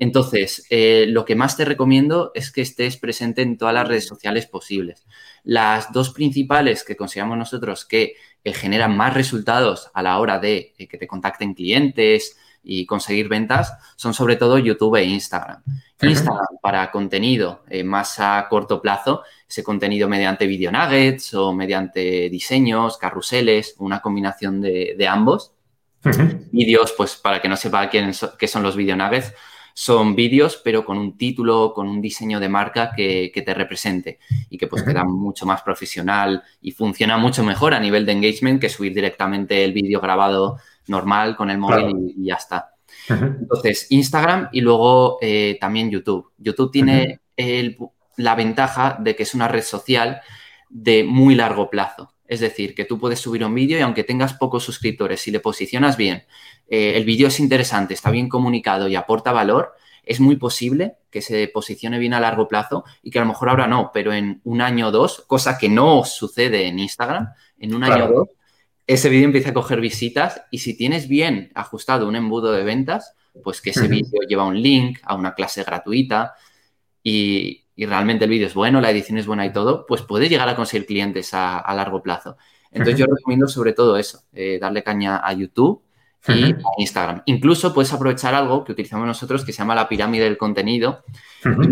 Entonces, 0.00 0.66
eh, 0.68 1.06
lo 1.08 1.24
que 1.24 1.36
más 1.36 1.56
te 1.56 1.64
recomiendo 1.64 2.32
es 2.34 2.50
que 2.50 2.60
estés 2.60 2.96
presente 2.96 3.42
en 3.42 3.56
todas 3.56 3.72
las 3.72 3.86
redes 3.86 4.06
sociales 4.06 4.46
posibles. 4.46 5.06
Las 5.44 5.92
dos 5.92 6.10
principales 6.10 6.82
que 6.82 6.96
consideramos 6.96 7.38
nosotros 7.38 7.84
que 7.84 8.16
generan 8.44 8.96
más 8.96 9.14
resultados 9.14 9.90
a 9.94 10.02
la 10.02 10.18
hora 10.18 10.38
de 10.38 10.74
que 10.76 10.98
te 10.98 11.06
contacten 11.06 11.54
clientes, 11.54 12.36
y 12.62 12.86
conseguir 12.86 13.28
ventas 13.28 13.74
son 13.96 14.14
sobre 14.14 14.36
todo 14.36 14.58
YouTube 14.58 14.96
e 14.96 15.04
Instagram. 15.04 15.62
Instagram 16.02 16.58
para 16.62 16.90
contenido 16.90 17.62
eh, 17.68 17.84
más 17.84 18.18
a 18.20 18.46
corto 18.48 18.80
plazo, 18.80 19.22
ese 19.48 19.62
contenido 19.62 20.08
mediante 20.08 20.46
video 20.46 20.72
nuggets 20.72 21.34
o 21.34 21.52
mediante 21.52 22.28
diseños, 22.30 22.96
carruseles, 22.96 23.74
una 23.78 24.00
combinación 24.00 24.60
de, 24.60 25.08
ambos. 25.08 25.52
Vídeos, 26.50 26.94
pues 26.96 27.16
para 27.16 27.42
que 27.42 27.48
no 27.48 27.56
sepa 27.56 27.88
quién 27.90 28.12
qué 28.38 28.48
son 28.48 28.62
los 28.62 28.74
video 28.74 28.96
nuggets, 28.96 29.34
son 29.74 30.14
vídeos, 30.14 30.60
pero 30.62 30.84
con 30.84 30.98
un 30.98 31.16
título, 31.16 31.72
con 31.74 31.88
un 31.88 32.00
diseño 32.00 32.40
de 32.40 32.48
marca 32.48 32.92
que, 32.94 33.32
te 33.34 33.54
represente 33.54 34.18
y 34.48 34.58
que 34.58 34.66
pues 34.66 34.82
queda 34.82 35.04
mucho 35.04 35.46
más 35.46 35.62
profesional 35.62 36.42
y 36.60 36.72
funciona 36.72 37.16
mucho 37.16 37.42
mejor 37.42 37.74
a 37.74 37.80
nivel 37.80 38.04
de 38.04 38.12
engagement 38.12 38.60
que 38.60 38.68
subir 38.68 38.94
directamente 38.94 39.64
el 39.64 39.72
vídeo 39.72 40.00
grabado 40.00 40.58
normal 40.86 41.36
con 41.36 41.50
el 41.50 41.58
móvil 41.58 42.14
y, 42.16 42.26
ya 42.26 42.34
está. 42.34 42.74
Entonces, 43.08 43.86
Instagram 43.90 44.48
y 44.52 44.60
luego 44.60 45.18
eh, 45.20 45.56
también 45.60 45.90
YouTube. 45.90 46.32
YouTube 46.38 46.70
tiene 46.70 47.20
la 48.16 48.34
ventaja 48.34 48.98
de 49.00 49.16
que 49.16 49.22
es 49.22 49.34
una 49.34 49.48
red 49.48 49.62
social 49.62 50.20
de 50.68 51.04
muy 51.04 51.34
largo 51.34 51.70
plazo. 51.70 52.12
Es 52.30 52.38
decir, 52.38 52.76
que 52.76 52.84
tú 52.84 53.00
puedes 53.00 53.18
subir 53.18 53.44
un 53.44 53.52
vídeo 53.52 53.76
y 53.76 53.80
aunque 53.80 54.04
tengas 54.04 54.34
pocos 54.34 54.62
suscriptores, 54.62 55.20
si 55.20 55.32
le 55.32 55.40
posicionas 55.40 55.96
bien, 55.96 56.26
eh, 56.68 56.92
el 56.94 57.04
vídeo 57.04 57.26
es 57.26 57.40
interesante, 57.40 57.92
está 57.92 58.12
bien 58.12 58.28
comunicado 58.28 58.86
y 58.86 58.94
aporta 58.94 59.32
valor, 59.32 59.72
es 60.04 60.20
muy 60.20 60.36
posible 60.36 60.94
que 61.10 61.22
se 61.22 61.48
posicione 61.48 61.98
bien 61.98 62.14
a 62.14 62.20
largo 62.20 62.46
plazo 62.46 62.84
y 63.02 63.10
que 63.10 63.18
a 63.18 63.22
lo 63.22 63.26
mejor 63.26 63.48
ahora 63.48 63.66
no, 63.66 63.90
pero 63.92 64.12
en 64.12 64.40
un 64.44 64.60
año 64.60 64.86
o 64.86 64.90
dos, 64.92 65.24
cosa 65.26 65.58
que 65.58 65.68
no 65.68 66.04
sucede 66.04 66.68
en 66.68 66.78
Instagram, 66.78 67.30
en 67.58 67.74
un 67.74 67.82
año 67.82 68.04
o 68.04 68.12
dos, 68.12 68.28
ese 68.86 69.08
vídeo 69.08 69.24
empieza 69.24 69.50
a 69.50 69.54
coger 69.54 69.80
visitas 69.80 70.42
y 70.52 70.58
si 70.58 70.76
tienes 70.76 71.08
bien 71.08 71.50
ajustado 71.56 72.06
un 72.06 72.14
embudo 72.14 72.52
de 72.52 72.62
ventas, 72.62 73.16
pues 73.42 73.60
que 73.60 73.70
ese 73.70 73.88
vídeo 73.88 74.20
lleva 74.28 74.44
un 74.44 74.62
link 74.62 75.00
a 75.02 75.16
una 75.16 75.34
clase 75.34 75.64
gratuita 75.64 76.34
y, 77.02 77.59
realmente 77.86 78.24
el 78.24 78.30
vídeo 78.30 78.46
es 78.46 78.54
bueno, 78.54 78.80
la 78.80 78.90
edición 78.90 79.18
es 79.18 79.26
buena 79.26 79.46
y 79.46 79.52
todo, 79.52 79.86
pues 79.86 80.02
puedes 80.02 80.28
llegar 80.28 80.48
a 80.48 80.56
conseguir 80.56 80.86
clientes 80.86 81.32
a, 81.32 81.72
largo 81.74 82.02
plazo. 82.02 82.36
Entonces 82.70 82.98
yo 82.98 83.06
recomiendo 83.06 83.48
sobre 83.48 83.72
todo 83.72 83.96
eso, 83.96 84.22
eh, 84.32 84.58
darle 84.60 84.82
caña 84.82 85.20
a 85.24 85.32
YouTube 85.32 85.82
y 86.28 86.52
a 86.52 86.58
Instagram. 86.78 87.22
Incluso 87.26 87.72
puedes 87.72 87.92
aprovechar 87.92 88.34
algo 88.34 88.64
que 88.64 88.72
utilizamos 88.72 89.06
nosotros 89.06 89.44
que 89.44 89.52
se 89.52 89.58
llama 89.58 89.74
la 89.74 89.88
pirámide 89.88 90.24
del 90.24 90.36
contenido 90.36 91.02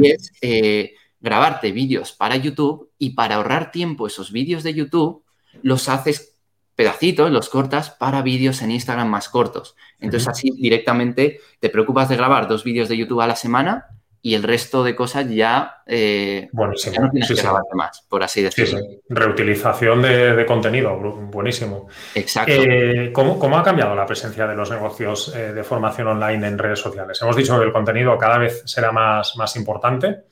y 0.00 0.10
es 0.10 0.32
eh, 0.40 0.94
grabarte 1.20 1.72
vídeos 1.72 2.12
para 2.12 2.36
YouTube 2.36 2.90
y 2.98 3.10
para 3.10 3.36
ahorrar 3.36 3.70
tiempo 3.70 4.06
esos 4.06 4.32
vídeos 4.32 4.62
de 4.62 4.74
YouTube 4.74 5.22
los 5.62 5.88
haces 5.88 6.36
pedacitos, 6.74 7.30
los 7.30 7.48
cortas 7.48 7.90
para 7.90 8.22
vídeos 8.22 8.62
en 8.62 8.70
Instagram 8.70 9.08
más 9.08 9.28
cortos. 9.28 9.76
Entonces 9.98 10.28
así 10.28 10.52
directamente 10.52 11.40
te 11.60 11.70
preocupas 11.70 12.08
de 12.08 12.16
grabar 12.16 12.48
dos 12.48 12.64
vídeos 12.64 12.88
de 12.88 12.96
YouTube 12.96 13.20
a 13.20 13.26
la 13.26 13.36
semana 13.36 13.97
y 14.20 14.34
el 14.34 14.42
resto 14.42 14.82
de 14.82 14.96
cosas 14.96 15.28
ya, 15.28 15.82
eh, 15.86 16.48
no 16.52 16.72
tienes 17.10 17.28
que 17.28 17.34
grabar 17.34 17.62
más, 17.74 18.04
por 18.08 18.22
así 18.22 18.42
decirlo. 18.42 18.80
Reutilización 19.08 20.02
de, 20.02 20.44
contenido, 20.46 20.96
buenísimo. 20.96 21.88
Exacto. 22.14 22.52
Eh, 22.52 23.12
¿cómo, 23.12 23.58
ha 23.58 23.62
cambiado 23.62 23.94
la 23.94 24.06
presencia 24.06 24.46
de 24.46 24.56
los 24.56 24.70
negocios 24.70 25.34
eh, 25.34 25.52
de 25.52 25.64
formación 25.64 26.08
online 26.08 26.46
en 26.46 26.58
redes 26.58 26.80
sociales? 26.80 27.20
Hemos 27.22 27.36
dicho 27.36 27.58
que 27.58 27.64
el 27.64 27.72
contenido 27.72 28.18
cada 28.18 28.38
vez 28.38 28.62
será 28.66 28.92
más, 28.92 29.36
más 29.36 29.54
importante. 29.56 30.24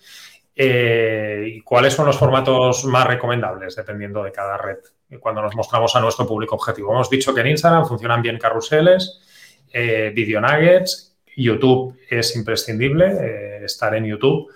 ¿Y 0.59 1.61
cuáles 1.61 1.93
son 1.93 2.07
los 2.07 2.17
formatos 2.17 2.87
más 2.87 3.07
recomendables 3.07 3.77
dependiendo 3.77 4.25
de 4.25 4.33
cada 4.33 4.57
red? 4.57 4.79
cuando 5.21 5.43
nos 5.43 5.55
mostramos 5.55 5.95
a 5.95 6.01
nuestro 6.01 6.27
público 6.27 6.57
objetivo. 6.57 6.93
Hemos 6.93 7.09
dicho 7.09 7.35
que 7.35 7.41
en 7.41 7.49
Instagram 7.49 7.87
funcionan 7.87 8.23
bien 8.23 8.39
carruseles, 8.39 9.21
eh, 9.73 10.13
video 10.15 10.41
nuggets, 10.41 11.16
YouTube 11.37 11.95
es 12.09 12.35
imprescindible, 12.35 13.07
eh, 13.07 13.65
estar 13.65 13.95
en 13.95 14.07
YouTube. 14.07 14.51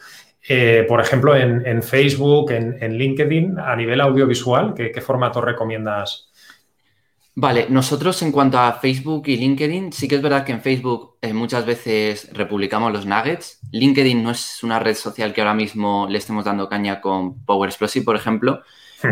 Eh, 0.48 0.86
por 0.88 1.00
ejemplo, 1.00 1.36
en, 1.36 1.82
Facebook, 1.82 2.50
en, 2.50 2.96
LinkedIn, 2.96 3.58
a 3.58 3.76
nivel 3.76 4.00
audiovisual, 4.00 4.72
¿qué, 4.74 5.00
formato 5.00 5.40
recomiendas? 5.40 6.29
Vale, 7.34 7.66
nosotros 7.70 8.20
en 8.22 8.32
cuanto 8.32 8.58
a 8.58 8.72
Facebook 8.72 9.28
y 9.28 9.36
LinkedIn, 9.36 9.92
sí 9.92 10.08
que 10.08 10.16
es 10.16 10.22
verdad 10.22 10.44
que 10.44 10.52
en 10.52 10.60
Facebook 10.60 11.16
muchas 11.32 11.64
veces 11.64 12.28
republicamos 12.32 12.92
los 12.92 13.06
nuggets. 13.06 13.60
LinkedIn 13.70 14.22
no 14.22 14.32
es 14.32 14.62
una 14.62 14.78
red 14.78 14.94
social 14.94 15.32
que 15.32 15.40
ahora 15.40 15.54
mismo 15.54 16.06
le 16.10 16.18
estemos 16.18 16.44
dando 16.44 16.68
caña 16.68 17.00
con 17.00 17.44
Power 17.44 17.68
Explosive, 17.68 18.04
por 18.04 18.16
ejemplo, 18.16 18.62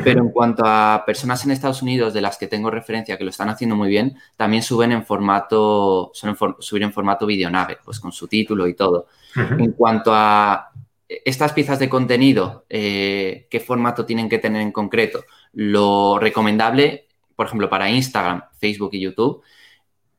pero 0.04 0.20
en 0.20 0.30
cuanto 0.30 0.62
a 0.66 1.04
personas 1.06 1.44
en 1.44 1.52
Estados 1.52 1.80
Unidos 1.80 2.12
de 2.12 2.20
las 2.20 2.36
que 2.36 2.46
tengo 2.46 2.70
referencia 2.70 3.16
que 3.16 3.24
lo 3.24 3.30
están 3.30 3.48
haciendo 3.48 3.76
muy 3.76 3.88
bien, 3.88 4.18
también 4.36 4.62
suben 4.62 4.92
en 4.92 5.04
formato, 5.04 6.10
suelen 6.12 6.36
subir 6.58 6.82
en 6.82 6.92
formato 6.92 7.24
videonave, 7.24 7.78
pues 7.84 8.00
con 8.00 8.12
su 8.12 8.28
título 8.28 8.66
y 8.66 8.74
todo. 8.74 9.06
En 9.34 9.72
cuanto 9.72 10.10
a 10.12 10.70
estas 11.08 11.52
piezas 11.52 11.78
de 11.78 11.88
contenido, 11.88 12.66
eh, 12.68 13.46
¿qué 13.50 13.60
formato 13.60 14.04
tienen 14.04 14.28
que 14.28 14.38
tener 14.38 14.60
en 14.60 14.72
concreto? 14.72 15.24
Lo 15.52 16.18
recomendable, 16.18 17.07
por 17.38 17.46
ejemplo, 17.46 17.70
para 17.70 17.88
Instagram, 17.88 18.42
Facebook 18.58 18.90
y 18.94 19.00
YouTube, 19.00 19.44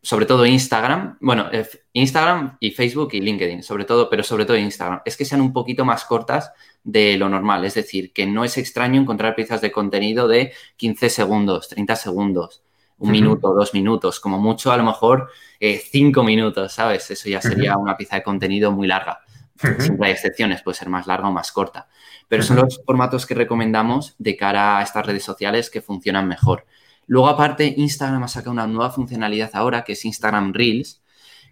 sobre 0.01 0.25
todo 0.25 0.45
Instagram, 0.45 1.17
bueno, 1.19 1.49
eh, 1.51 1.67
Instagram 1.91 2.55
y 2.61 2.71
Facebook 2.71 3.09
y 3.11 3.19
LinkedIn, 3.19 3.61
sobre 3.61 3.83
todo, 3.83 4.09
pero 4.09 4.23
sobre 4.23 4.45
todo 4.45 4.55
Instagram, 4.55 5.01
es 5.03 5.17
que 5.17 5.25
sean 5.25 5.41
un 5.41 5.51
poquito 5.51 5.83
más 5.83 6.05
cortas 6.05 6.53
de 6.81 7.17
lo 7.17 7.27
normal. 7.27 7.65
Es 7.65 7.73
decir, 7.73 8.13
que 8.13 8.25
no 8.25 8.45
es 8.45 8.57
extraño 8.57 9.01
encontrar 9.01 9.35
piezas 9.35 9.59
de 9.59 9.69
contenido 9.69 10.29
de 10.29 10.53
15 10.77 11.09
segundos, 11.09 11.67
30 11.67 11.97
segundos, 11.97 12.63
un 12.99 13.11
minuto, 13.11 13.53
dos 13.53 13.73
minutos, 13.73 14.21
como 14.21 14.39
mucho 14.39 14.71
a 14.71 14.77
lo 14.77 14.85
mejor 14.85 15.29
eh, 15.59 15.77
cinco 15.77 16.23
minutos, 16.23 16.71
¿sabes? 16.71 17.11
Eso 17.11 17.27
ya 17.27 17.41
sería 17.41 17.75
una 17.75 17.97
pieza 17.97 18.15
de 18.15 18.23
contenido 18.23 18.71
muy 18.71 18.87
larga. 18.87 19.19
Siempre 19.57 20.07
hay 20.07 20.13
excepciones, 20.13 20.61
puede 20.61 20.77
ser 20.77 20.87
más 20.87 21.05
larga 21.05 21.27
o 21.27 21.33
más 21.33 21.51
corta. 21.51 21.89
Pero 22.29 22.43
son 22.43 22.55
los 22.55 22.81
formatos 22.85 23.25
que 23.25 23.33
recomendamos 23.33 24.15
de 24.17 24.37
cara 24.37 24.77
a 24.77 24.83
estas 24.83 25.05
redes 25.05 25.25
sociales 25.25 25.69
que 25.69 25.81
funcionan 25.81 26.25
mejor. 26.29 26.65
Luego, 27.09 27.27
aparte, 27.27 27.73
Instagram 27.75 28.21
ha 28.21 28.27
sacado 28.27 28.51
una 28.51 28.67
nueva 28.67 28.91
funcionalidad 28.91 29.49
ahora, 29.53 29.83
que 29.83 29.93
es 29.93 30.05
Instagram 30.05 30.53
Reels, 30.53 31.01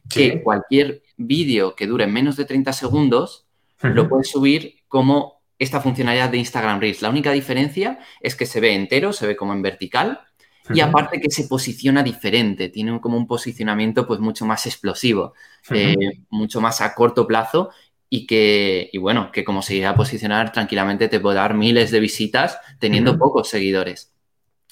que 0.07 0.43
cualquier 0.43 1.01
vídeo 1.17 1.75
que 1.75 1.87
dure 1.87 2.05
menos 2.05 2.37
de 2.37 2.45
30 2.45 2.71
segundos 2.73 3.47
lo 3.81 4.07
puedes 4.07 4.29
subir 4.29 4.75
como 4.87 5.41
esta 5.57 5.81
funcionalidad 5.81 6.29
de 6.29 6.37
Instagram 6.37 6.79
Reels. 6.79 7.01
La 7.01 7.09
única 7.09 7.31
diferencia 7.31 7.97
es 8.21 8.35
que 8.35 8.45
se 8.45 8.59
ve 8.59 8.75
entero, 8.75 9.13
se 9.13 9.25
ve 9.25 9.35
como 9.35 9.53
en 9.53 9.63
vertical 9.63 10.21
y 10.71 10.79
aparte 10.81 11.19
que 11.19 11.31
se 11.31 11.45
posiciona 11.45 12.03
diferente, 12.03 12.69
tiene 12.69 13.01
como 13.01 13.17
un 13.17 13.25
posicionamiento 13.25 14.05
pues 14.05 14.19
mucho 14.19 14.45
más 14.45 14.67
explosivo, 14.67 15.33
eh, 15.71 15.95
mucho 16.29 16.61
más 16.61 16.81
a 16.81 16.93
corto 16.93 17.25
plazo 17.25 17.71
y 18.11 18.27
que, 18.27 18.91
y 18.93 18.99
bueno, 18.99 19.31
que 19.31 19.43
como 19.43 19.63
se 19.63 19.75
irá 19.75 19.89
a 19.89 19.95
posicionar 19.95 20.51
tranquilamente 20.51 21.07
te 21.07 21.19
puede 21.19 21.37
dar 21.37 21.55
miles 21.55 21.89
de 21.89 21.99
visitas 21.99 22.59
teniendo 22.77 23.17
pocos 23.17 23.49
seguidores. 23.49 24.13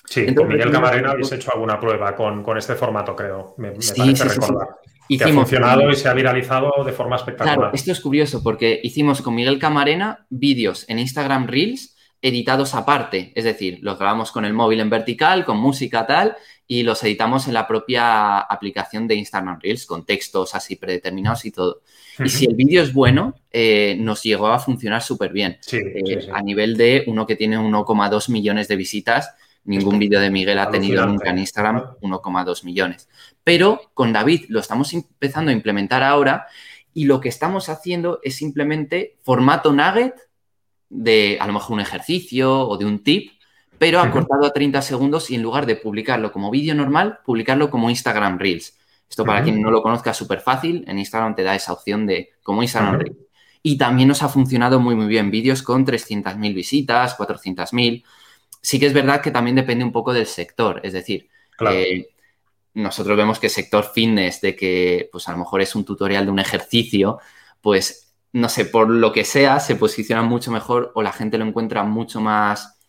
Sí, 0.06 0.34
con 0.34 0.48
Miguel 0.48 0.72
Camarena 0.72 1.12
habéis 1.12 1.32
hecho 1.32 1.52
alguna 1.54 1.80
prueba 1.80 2.16
con, 2.16 2.58
este 2.58 2.76
formato, 2.76 3.16
creo. 3.16 3.56
Me, 3.58 3.72
parece 3.72 4.24
recordar. 4.24 4.68
que 5.10 5.24
ha 5.24 5.28
funcionado 5.30 5.90
y 5.90 5.96
se 5.96 6.08
ha 6.08 6.14
viralizado 6.14 6.72
de 6.84 6.92
forma 6.92 7.16
espectacular. 7.16 7.58
Claro, 7.58 7.74
esto 7.74 7.92
es 7.92 8.00
curioso 8.00 8.44
porque 8.44 8.80
hicimos 8.84 9.22
con 9.22 9.36
Miguel 9.36 9.60
Camarena 9.60 10.26
vídeos 10.30 10.86
en 10.90 11.00
Instagram 11.00 11.48
Reels 11.48 11.96
editados 12.26 12.74
aparte, 12.74 13.32
es 13.36 13.44
decir, 13.44 13.78
los 13.82 14.00
grabamos 14.00 14.32
con 14.32 14.46
el 14.46 14.54
móvil 14.54 14.80
en 14.80 14.90
vertical, 14.90 15.46
con 15.46 15.58
música 15.58 16.08
tal, 16.08 16.36
y 16.66 16.82
los 16.82 17.04
editamos 17.04 17.48
en 17.48 17.54
la 17.54 17.68
propia 17.68 18.40
aplicación 18.40 19.08
de 19.08 19.14
Instagram 19.14 19.60
Reels, 19.62 19.86
con 19.86 20.06
textos 20.06 20.56
así 20.56 20.76
predeterminados 20.76 21.46
y 21.46 21.52
todo. 21.52 21.82
Y 22.18 22.30
si 22.30 22.46
el 22.46 22.56
vídeo 22.56 22.82
es 22.82 22.94
bueno, 22.94 23.36
eh, 23.52 23.96
nos 24.00 24.24
llegó 24.24 24.48
a 24.48 24.58
funcionar 24.58 25.04
súper 25.04 25.32
bien. 25.32 25.60
Eh, 25.72 26.28
a 26.34 26.42
nivel 26.42 26.76
de 26.78 27.04
uno 27.06 27.28
que 27.28 27.36
tiene 27.36 27.60
1,2 27.60 28.32
millones 28.32 28.68
de 28.68 28.76
visitas, 28.76 29.36
Ningún 29.66 29.98
vídeo 29.98 30.20
de 30.20 30.30
Miguel 30.30 30.60
ha 30.60 30.70
tenido 30.70 31.06
nunca 31.06 31.32
en 31.32 31.40
Instagram 31.40 31.96
1,2 32.00 32.64
millones. 32.64 33.10
Pero 33.44 33.82
con 33.94 34.14
David 34.14 34.46
lo 34.50 34.60
estamos 34.60 34.94
empezando 34.94 35.50
a 35.50 35.54
implementar 35.54 36.04
ahora 36.04 36.48
y 36.94 37.06
lo 37.06 37.20
que 37.20 37.30
estamos 37.30 37.68
haciendo 37.68 38.20
es 38.24 38.36
simplemente 38.36 39.18
formato 39.24 39.74
nugget 39.74 40.16
de 40.90 41.38
a 41.42 41.48
lo 41.48 41.54
mejor 41.54 41.74
un 41.74 41.80
ejercicio 41.82 42.68
o 42.68 42.78
de 42.78 42.86
un 42.86 43.04
tip, 43.04 43.32
pero 43.80 44.00
acortado 44.00 44.46
a 44.46 44.54
30 44.54 44.82
segundos 44.84 45.30
y 45.32 45.36
en 45.36 45.42
lugar 45.42 45.66
de 45.66 45.76
publicarlo 45.76 46.32
como 46.32 46.52
vídeo 46.52 46.76
normal, 46.76 47.20
publicarlo 47.26 47.70
como 47.70 47.90
Instagram 47.90 48.38
Reels. 48.38 48.78
Esto 49.10 49.26
para 49.26 49.44
quien 49.44 49.62
no 49.62 49.72
lo 49.72 49.82
conozca 49.82 50.12
es 50.12 50.18
súper 50.18 50.42
fácil. 50.42 50.84
En 50.88 51.00
Instagram 51.00 51.36
te 51.36 51.44
da 51.44 51.56
esa 51.56 51.74
opción 51.74 52.06
de 52.06 52.30
como 52.44 52.62
Instagram 52.62 53.00
Reels. 53.00 53.18
Y 53.62 53.78
también 53.78 54.08
nos 54.08 54.22
ha 54.22 54.30
funcionado 54.30 54.80
muy, 54.80 54.96
muy 54.96 55.08
bien. 55.08 55.32
Vídeos 55.32 55.64
con 55.64 55.86
300.000 55.86 56.54
visitas, 56.54 57.18
400.000 57.18 58.04
sí 58.66 58.80
que 58.80 58.88
es 58.88 58.94
verdad 58.94 59.22
que 59.22 59.30
también 59.30 59.56
depende 59.56 59.84
un 59.84 59.92
poco 59.92 60.12
del 60.12 60.26
sector. 60.26 60.82
Es 60.84 60.94
decir, 60.94 61.30
eh, 61.70 62.08
nosotros 62.74 63.16
vemos 63.16 63.40
que 63.40 63.48
sector 63.48 63.86
fitness, 63.94 64.42
de 64.42 64.56
que 64.56 65.08
pues 65.12 65.28
a 65.28 65.34
lo 65.34 65.38
mejor 65.38 65.62
es 65.62 65.76
un 65.76 65.86
tutorial 65.86 66.26
de 66.26 66.32
un 66.32 66.40
ejercicio, 66.40 67.20
pues 67.62 68.16
no 68.34 68.50
sé, 68.50 68.66
por 68.66 68.90
lo 68.90 69.12
que 69.12 69.24
sea, 69.24 69.60
se 69.60 69.76
posiciona 69.76 70.24
mucho 70.24 70.52
mejor 70.52 70.92
o 70.96 71.04
la 71.04 71.12
gente 71.12 71.38
lo 71.38 71.46
encuentra 71.46 71.84
mucho 71.84 72.22
más, 72.22 72.82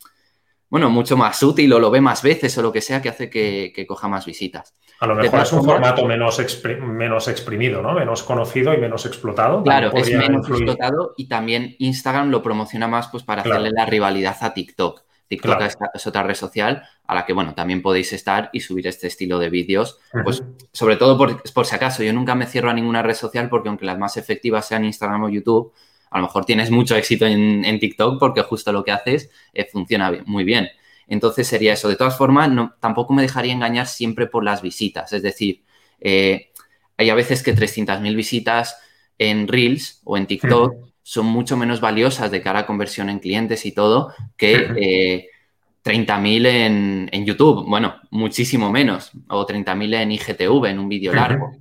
bueno, 0.70 0.88
mucho 0.88 1.14
más 1.18 1.42
útil 1.42 1.70
o 1.74 1.78
lo 1.78 1.90
ve 1.90 2.00
más 2.00 2.22
veces 2.22 2.56
o 2.56 2.62
lo 2.62 2.72
que 2.72 2.80
sea 2.80 3.02
que 3.02 3.10
hace 3.10 3.28
que, 3.28 3.84
coja 3.86 4.08
más 4.08 4.24
visitas. 4.24 4.74
A 4.98 5.06
lo 5.06 5.14
mejor 5.14 5.40
es 5.40 5.52
un 5.52 5.62
formato 5.62 6.06
menos, 6.06 6.40
menos 6.80 7.28
exprimido, 7.28 7.82
¿no? 7.82 7.92
Menos 7.92 8.22
conocido 8.22 8.72
y 8.72 8.78
menos 8.78 9.04
explotado. 9.04 9.62
Claro, 9.62 9.92
es 9.92 10.10
menos 10.10 10.48
explotado 10.48 11.12
y 11.18 11.28
también 11.28 11.76
Instagram 11.78 12.30
lo 12.30 12.42
promociona 12.42 12.88
más 12.88 13.08
pues 13.08 13.24
para 13.24 13.42
hacerle 13.42 13.72
la 13.72 13.84
rivalidad 13.84 14.38
a 14.40 14.54
TikTok. 14.54 15.05
TikTok 15.28 15.60
es, 15.94 16.06
otra 16.06 16.22
red 16.22 16.34
social 16.34 16.82
a 17.04 17.14
la 17.14 17.26
que, 17.26 17.32
bueno, 17.32 17.54
también 17.54 17.82
podéis 17.82 18.12
estar 18.12 18.50
y 18.52 18.60
subir 18.60 18.86
este 18.86 19.08
estilo 19.08 19.38
de 19.38 19.50
vídeos. 19.50 19.98
Pues, 20.24 20.42
sobre 20.72 20.96
todo 20.96 21.18
por, 21.18 21.42
por, 21.52 21.66
si 21.66 21.74
acaso, 21.74 22.02
yo 22.02 22.12
nunca 22.12 22.34
me 22.34 22.46
cierro 22.46 22.70
a 22.70 22.74
ninguna 22.74 23.02
red 23.02 23.14
social 23.14 23.48
porque 23.48 23.68
aunque 23.68 23.86
las 23.86 23.98
más 23.98 24.16
efectivas 24.16 24.68
sean 24.68 24.84
Instagram 24.84 25.24
o 25.24 25.28
YouTube, 25.28 25.72
a 26.10 26.18
lo 26.18 26.26
mejor 26.26 26.44
tienes 26.44 26.70
mucho 26.70 26.96
éxito 26.96 27.26
en, 27.26 27.78
TikTok 27.78 28.18
porque 28.18 28.42
justo 28.42 28.72
lo 28.72 28.84
que 28.84 28.92
haces 28.92 29.30
eh, 29.52 29.68
funciona 29.70 30.12
muy 30.26 30.44
bien. 30.44 30.68
Entonces 31.08 31.46
sería 31.46 31.72
eso. 31.72 31.88
De 31.88 31.96
todas 31.96 32.16
formas, 32.16 32.50
no, 32.50 32.74
tampoco 32.80 33.12
me 33.12 33.22
dejaría 33.22 33.52
engañar 33.52 33.86
siempre 33.86 34.26
por 34.26 34.44
las 34.44 34.62
visitas. 34.62 35.12
Es 35.12 35.22
decir, 35.22 35.62
eh, 36.00 36.52
hay 36.96 37.10
a 37.10 37.14
veces 37.14 37.42
que 37.42 37.54
300.000 37.54 38.14
visitas 38.14 38.78
en 39.18 39.48
Reels 39.48 40.00
o 40.04 40.16
en 40.16 40.26
TikTok 40.26 40.74
son 41.06 41.26
mucho 41.26 41.56
menos 41.56 41.80
valiosas 41.80 42.32
de 42.32 42.42
cara 42.42 42.58
a 42.58 42.66
conversión 42.66 43.08
en 43.08 43.20
clientes 43.20 43.64
y 43.64 43.70
todo 43.70 44.12
que 44.36 45.30
30.000 45.84 46.46
eh, 46.46 46.66
en, 46.66 47.08
en, 47.12 47.24
YouTube. 47.24 47.64
Bueno, 47.64 47.94
muchísimo 48.10 48.72
menos. 48.72 49.12
O 49.28 49.46
30.000 49.46 50.02
en 50.02 50.10
IGTV, 50.10 50.66
en 50.66 50.80
un 50.80 50.88
vídeo 50.88 51.14
largo. 51.14 51.52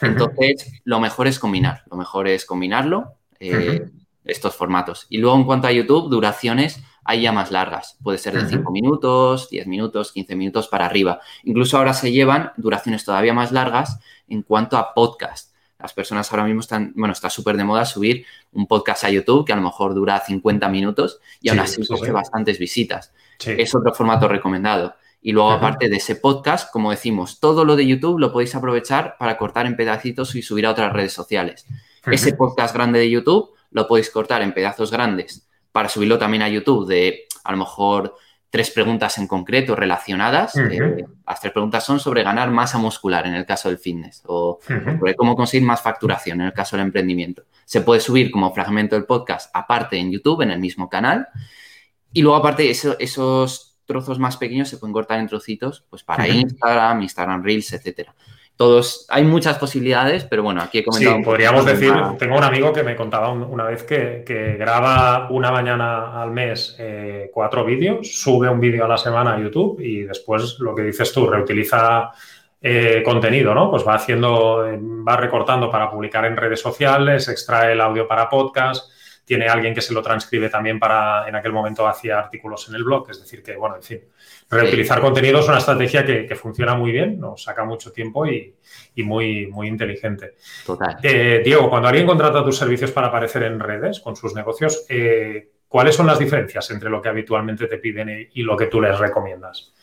Entonces, 0.00 0.82
lo 0.82 0.98
mejor 0.98 1.28
es 1.28 1.38
combinar. 1.38 1.84
Lo 1.88 1.96
mejor 1.96 2.26
es 2.26 2.44
combinarlo, 2.44 3.12
eh, 3.38 3.88
estos 4.24 4.56
formatos. 4.56 5.06
Y 5.08 5.18
luego, 5.18 5.36
en 5.36 5.44
cuanto 5.44 5.68
a 5.68 5.72
YouTube, 5.72 6.10
duraciones 6.10 6.82
hay 7.04 7.22
ya 7.22 7.30
más 7.30 7.52
largas. 7.52 7.96
Puede 8.02 8.18
ser 8.18 8.34
de 8.34 8.48
5 8.48 8.72
minutos, 8.72 9.48
10 9.48 9.68
minutos, 9.68 10.10
15 10.10 10.34
minutos 10.34 10.66
para 10.66 10.86
arriba. 10.86 11.20
Incluso 11.44 11.78
ahora 11.78 11.94
se 11.94 12.10
llevan 12.10 12.50
duraciones 12.56 13.04
todavía 13.04 13.32
más 13.32 13.52
largas 13.52 14.00
en 14.26 14.42
cuanto 14.42 14.76
a 14.76 14.92
podcast. 14.92 15.47
Las 15.78 15.92
personas 15.92 16.30
ahora 16.32 16.44
mismo 16.44 16.60
están, 16.60 16.92
bueno, 16.96 17.12
está 17.12 17.30
súper 17.30 17.56
de 17.56 17.64
moda 17.64 17.84
subir 17.84 18.26
un 18.52 18.66
podcast 18.66 19.04
a 19.04 19.10
YouTube 19.10 19.46
que 19.46 19.52
a 19.52 19.56
lo 19.56 19.62
mejor 19.62 19.94
dura 19.94 20.18
50 20.18 20.68
minutos 20.68 21.20
y 21.40 21.50
aún 21.50 21.60
así 21.60 21.86
coge 21.86 22.10
bastantes 22.10 22.58
visitas. 22.58 23.12
Es 23.44 23.74
otro 23.74 23.94
formato 23.94 24.26
recomendado. 24.26 24.94
Y 25.20 25.32
luego, 25.32 25.50
aparte 25.50 25.88
de 25.88 25.96
ese 25.96 26.16
podcast, 26.16 26.72
como 26.72 26.90
decimos, 26.90 27.40
todo 27.40 27.64
lo 27.64 27.76
de 27.76 27.86
YouTube 27.86 28.18
lo 28.18 28.32
podéis 28.32 28.54
aprovechar 28.54 29.16
para 29.18 29.36
cortar 29.36 29.66
en 29.66 29.76
pedacitos 29.76 30.34
y 30.34 30.42
subir 30.42 30.66
a 30.66 30.70
otras 30.70 30.92
redes 30.92 31.12
sociales. 31.12 31.66
Ese 32.06 32.34
podcast 32.34 32.74
grande 32.74 32.98
de 32.98 33.10
YouTube 33.10 33.50
lo 33.70 33.86
podéis 33.86 34.10
cortar 34.10 34.42
en 34.42 34.54
pedazos 34.54 34.90
grandes 34.90 35.46
para 35.72 35.88
subirlo 35.88 36.18
también 36.18 36.42
a 36.42 36.48
YouTube 36.48 36.88
de 36.88 37.26
a 37.44 37.52
lo 37.52 37.58
mejor 37.58 38.16
tres 38.50 38.70
preguntas 38.70 39.18
en 39.18 39.26
concreto 39.26 39.76
relacionadas. 39.76 40.56
Eh, 40.56 41.04
las 41.26 41.40
tres 41.40 41.52
preguntas 41.52 41.84
son 41.84 42.00
sobre 42.00 42.22
ganar 42.22 42.50
masa 42.50 42.78
muscular 42.78 43.26
en 43.26 43.34
el 43.34 43.44
caso 43.44 43.68
del 43.68 43.78
fitness 43.78 44.22
o 44.26 44.58
sobre 44.66 45.14
cómo 45.14 45.36
conseguir 45.36 45.66
más 45.66 45.82
facturación 45.82 46.40
en 46.40 46.48
el 46.48 46.52
caso 46.52 46.76
del 46.76 46.86
emprendimiento. 46.86 47.44
Se 47.64 47.82
puede 47.82 48.00
subir 48.00 48.30
como 48.30 48.54
fragmento 48.54 48.94
del 48.96 49.04
podcast 49.04 49.50
aparte 49.54 49.98
en 49.98 50.10
YouTube, 50.10 50.42
en 50.42 50.50
el 50.50 50.60
mismo 50.60 50.88
canal. 50.88 51.28
Y 52.12 52.22
luego 52.22 52.36
aparte 52.36 52.70
esos 52.70 53.78
trozos 53.84 54.18
más 54.18 54.36
pequeños 54.36 54.68
se 54.68 54.78
pueden 54.78 54.92
cortar 54.92 55.18
en 55.18 55.28
trocitos 55.28 55.84
pues 55.88 56.02
para 56.02 56.28
Instagram, 56.28 57.02
Instagram 57.02 57.42
Reels, 57.42 57.72
etcétera 57.72 58.14
todos, 58.58 59.06
hay 59.08 59.22
muchas 59.22 59.56
posibilidades, 59.56 60.24
pero 60.24 60.42
bueno, 60.42 60.60
aquí 60.60 60.78
he 60.78 60.84
comentado. 60.84 61.18
Sí, 61.18 61.22
podríamos 61.22 61.64
decir, 61.64 61.92
tengo 62.18 62.36
un 62.36 62.42
amigo 62.42 62.72
que 62.72 62.82
me 62.82 62.96
contaba 62.96 63.30
una 63.30 63.62
vez 63.62 63.84
que, 63.84 64.56
graba 64.58 65.28
una 65.30 65.52
mañana 65.52 66.20
al 66.20 66.32
mes 66.32 66.74
eh, 66.80 67.30
cuatro 67.32 67.64
vídeos, 67.64 68.20
sube 68.20 68.48
un 68.48 68.58
vídeo 68.58 68.84
a 68.84 68.88
la 68.88 68.98
semana 68.98 69.34
a 69.34 69.40
YouTube 69.40 69.78
y 69.80 70.02
después 70.02 70.58
lo 70.58 70.74
que 70.74 70.82
dices 70.82 71.12
tú, 71.12 71.28
reutiliza 71.28 72.10
eh, 72.60 73.00
contenido, 73.04 73.54
¿no? 73.54 73.70
Pues 73.70 73.86
va 73.86 73.94
haciendo, 73.94 74.66
va 75.06 75.16
recortando 75.16 75.70
para 75.70 75.88
publicar 75.88 76.24
en 76.24 76.36
redes 76.36 76.60
sociales, 76.60 77.28
extrae 77.28 77.74
el 77.74 77.80
audio 77.80 78.08
para 78.08 78.28
podcast, 78.28 78.90
tiene 79.28 79.46
alguien 79.46 79.74
que 79.74 79.82
se 79.82 79.92
lo 79.92 80.02
transcribe 80.02 80.48
también 80.48 80.80
para, 80.80 81.28
en 81.28 81.36
aquel 81.36 81.52
momento 81.52 81.86
hacía 81.86 82.18
artículos 82.18 82.66
en 82.70 82.76
el 82.76 82.82
blog, 82.82 83.10
es 83.10 83.20
decir, 83.20 83.42
que, 83.42 83.56
bueno, 83.56 83.76
en 83.76 83.82
fin, 83.82 84.00
Reutilizar 84.50 85.02
contenido 85.02 85.40
es 85.40 85.48
una 85.48 85.58
estrategia 85.58 86.06
que, 86.06 86.34
funciona 86.34 86.74
muy 86.74 86.90
bien, 86.90 87.20
nos 87.20 87.42
saca 87.42 87.62
mucho 87.64 87.92
tiempo 87.92 88.26
y, 88.26 88.54
muy, 89.04 89.46
muy 89.48 89.68
inteligente. 89.68 90.36
Total. 90.64 90.96
Eh, 91.02 91.42
Diego, 91.44 91.68
cuando 91.68 91.88
alguien 91.88 92.06
contrata 92.06 92.42
tus 92.42 92.56
servicios 92.56 92.90
para 92.90 93.08
aparecer 93.08 93.42
en 93.42 93.60
redes 93.60 94.00
con 94.00 94.16
sus 94.16 94.34
negocios, 94.34 94.86
eh, 94.88 95.50
¿cuáles 95.68 95.94
son 95.94 96.06
las 96.06 96.18
diferencias 96.18 96.70
entre 96.70 96.88
lo 96.88 97.02
que 97.02 97.10
habitualmente 97.10 97.66
te 97.66 97.76
piden 97.76 98.30
y 98.32 98.42
lo 98.42 98.56
que 98.56 98.66
tú 98.66 98.80
les 98.80 98.98
recomiendas? 98.98 99.74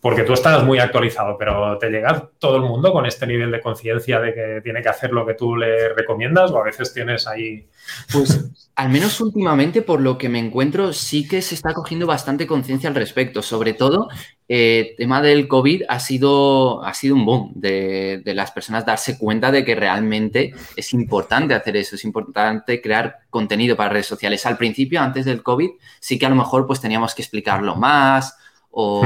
porque 0.00 0.22
tú 0.22 0.32
estás 0.32 0.64
muy 0.64 0.78
actualizado, 0.78 1.36
pero 1.36 1.76
¿te 1.78 1.90
llega 1.90 2.30
todo 2.38 2.56
el 2.56 2.62
mundo 2.62 2.92
con 2.92 3.04
este 3.04 3.26
nivel 3.26 3.50
de 3.50 3.60
conciencia 3.60 4.18
de 4.18 4.32
que 4.32 4.60
tiene 4.62 4.82
que 4.82 4.88
hacer 4.88 5.12
lo 5.12 5.26
que 5.26 5.34
tú 5.34 5.56
le 5.56 5.90
recomiendas 5.90 6.50
o 6.50 6.58
a 6.58 6.64
veces 6.64 6.92
tienes 6.92 7.26
ahí... 7.26 7.68
Pues 8.12 8.50
al 8.80 8.88
menos 8.88 9.20
últimamente, 9.20 9.82
por 9.82 10.00
lo 10.00 10.16
que 10.16 10.30
me 10.30 10.38
encuentro, 10.38 10.94
sí 10.94 11.28
que 11.28 11.42
se 11.42 11.54
está 11.54 11.74
cogiendo 11.74 12.06
bastante 12.06 12.46
conciencia 12.46 12.88
al 12.88 12.94
respecto. 12.94 13.42
Sobre 13.42 13.74
todo, 13.74 14.08
el 14.48 14.56
eh, 14.56 14.94
tema 14.96 15.20
del 15.20 15.48
COVID 15.48 15.82
ha 15.86 16.00
sido, 16.00 16.82
ha 16.82 16.94
sido 16.94 17.14
un 17.14 17.26
boom 17.26 17.52
de, 17.56 18.22
de 18.24 18.34
las 18.34 18.52
personas 18.52 18.86
darse 18.86 19.18
cuenta 19.18 19.52
de 19.52 19.66
que 19.66 19.74
realmente 19.74 20.54
es 20.76 20.94
importante 20.94 21.52
hacer 21.52 21.76
eso, 21.76 21.96
es 21.96 22.04
importante 22.06 22.80
crear 22.80 23.18
contenido 23.28 23.76
para 23.76 23.90
redes 23.90 24.06
sociales. 24.06 24.46
Al 24.46 24.56
principio, 24.56 25.02
antes 25.02 25.26
del 25.26 25.42
COVID, 25.42 25.72
sí 26.00 26.18
que 26.18 26.24
a 26.24 26.30
lo 26.30 26.36
mejor 26.36 26.66
pues 26.66 26.80
teníamos 26.80 27.14
que 27.14 27.20
explicarlo 27.20 27.76
más 27.76 28.34
o 28.70 29.02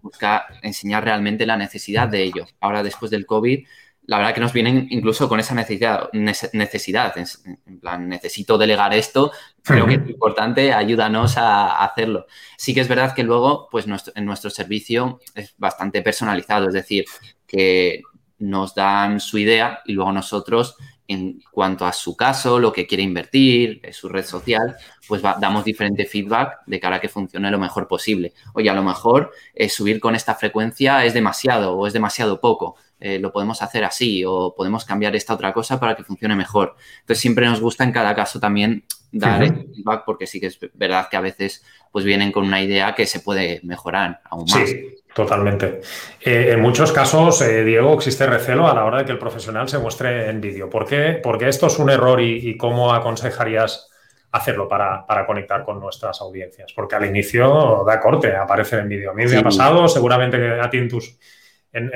buscar 0.00 0.46
enseñar 0.62 1.04
realmente 1.04 1.46
la 1.46 1.56
necesidad 1.56 2.08
de 2.08 2.24
ello. 2.24 2.46
Ahora, 2.58 2.82
después 2.82 3.12
del 3.12 3.24
COVID, 3.24 3.66
la 4.04 4.18
verdad 4.18 4.34
que 4.34 4.40
nos 4.40 4.52
vienen 4.52 4.88
incluso 4.90 5.28
con 5.28 5.38
esa 5.38 5.54
necesidad, 5.54 6.10
necesidad 6.12 7.14
en 7.16 7.80
plan, 7.80 8.08
necesito 8.08 8.58
delegar 8.58 8.92
esto, 8.94 9.30
creo 9.62 9.86
que 9.86 9.94
es 9.94 10.08
importante, 10.08 10.72
ayúdanos 10.72 11.36
a, 11.36 11.84
hacerlo. 11.84 12.26
Sí 12.56 12.74
que 12.74 12.80
es 12.80 12.88
verdad 12.88 13.14
que 13.14 13.22
luego, 13.22 13.68
pues 13.70 13.86
en 14.14 14.24
nuestro 14.24 14.50
servicio 14.50 15.20
es 15.34 15.54
bastante 15.56 16.02
personalizado, 16.02 16.68
es 16.68 16.74
decir, 16.74 17.04
que 17.46 18.02
nos 18.38 18.74
dan 18.74 19.20
su 19.20 19.38
idea 19.38 19.80
y 19.84 19.92
luego 19.92 20.10
nosotros, 20.10 20.76
en 21.06 21.40
cuanto 21.52 21.86
a 21.86 21.92
su 21.92 22.16
caso, 22.16 22.58
lo 22.58 22.72
que 22.72 22.88
quiere 22.88 23.04
invertir, 23.04 23.80
su 23.92 24.08
red 24.08 24.24
social, 24.24 24.76
pues 25.06 25.22
damos 25.22 25.64
diferente 25.64 26.06
feedback 26.06 26.58
de 26.66 26.80
cara 26.80 26.96
a 26.96 27.00
que 27.00 27.08
funcione 27.08 27.50
lo 27.50 27.58
mejor 27.58 27.86
posible. 27.86 28.32
Oye, 28.54 28.68
a 28.68 28.74
lo 28.74 28.82
mejor 28.82 29.32
eh, 29.54 29.68
subir 29.68 30.00
con 30.00 30.16
esta 30.16 30.34
frecuencia 30.34 31.04
es 31.04 31.14
demasiado 31.14 31.76
o 31.76 31.86
es 31.86 31.92
demasiado 31.92 32.40
poco. 32.40 32.76
Eh, 33.04 33.18
lo 33.18 33.32
podemos 33.32 33.60
hacer 33.62 33.82
así 33.82 34.22
o 34.24 34.54
podemos 34.56 34.84
cambiar 34.84 35.16
esta 35.16 35.34
otra 35.34 35.52
cosa 35.52 35.80
para 35.80 35.96
que 35.96 36.04
funcione 36.04 36.36
mejor. 36.36 36.76
Entonces 37.00 37.18
siempre 37.18 37.46
nos 37.46 37.60
gusta 37.60 37.82
en 37.82 37.90
cada 37.90 38.14
caso 38.14 38.38
también 38.38 38.84
dar 39.10 39.44
feedback 39.44 40.04
porque 40.06 40.28
sí 40.28 40.38
que 40.38 40.46
es 40.46 40.58
verdad 40.74 41.08
que 41.10 41.16
a 41.16 41.20
veces 41.20 41.64
pues 41.90 42.04
vienen 42.04 42.30
con 42.30 42.44
una 42.44 42.62
idea 42.62 42.94
que 42.94 43.06
se 43.06 43.18
puede 43.18 43.58
mejorar 43.64 44.20
aún 44.22 44.46
más. 44.48 44.68
Sí, 44.68 44.98
totalmente. 45.12 45.80
Eh, 46.20 46.50
en 46.52 46.60
muchos 46.60 46.92
casos, 46.92 47.42
eh, 47.42 47.64
Diego, 47.64 47.92
existe 47.94 48.24
recelo 48.24 48.68
a 48.68 48.74
la 48.74 48.84
hora 48.84 48.98
de 48.98 49.04
que 49.04 49.12
el 49.12 49.18
profesional 49.18 49.68
se 49.68 49.78
muestre 49.78 50.30
en 50.30 50.40
vídeo. 50.40 50.70
¿Por 50.70 50.86
qué? 50.86 51.18
Porque 51.20 51.48
esto 51.48 51.66
es 51.66 51.80
un 51.80 51.90
error 51.90 52.20
y, 52.20 52.56
cómo 52.56 52.94
aconsejarías 52.94 53.90
hacerlo 54.30 54.68
para, 54.68 55.04
conectar 55.26 55.64
con 55.64 55.80
nuestras 55.80 56.20
audiencias. 56.20 56.72
Porque 56.72 56.94
al 56.94 57.04
inicio 57.04 57.82
da 57.84 57.98
corte 57.98 58.36
aparecer 58.36 58.78
en 58.78 58.88
vídeo. 58.88 59.10
A 59.10 59.14
mí 59.14 59.26
me 59.26 59.38
ha 59.38 59.42
pasado, 59.42 59.88
seguramente 59.88 60.60
a 60.60 60.70
ti 60.70 60.78
en, 60.78 60.88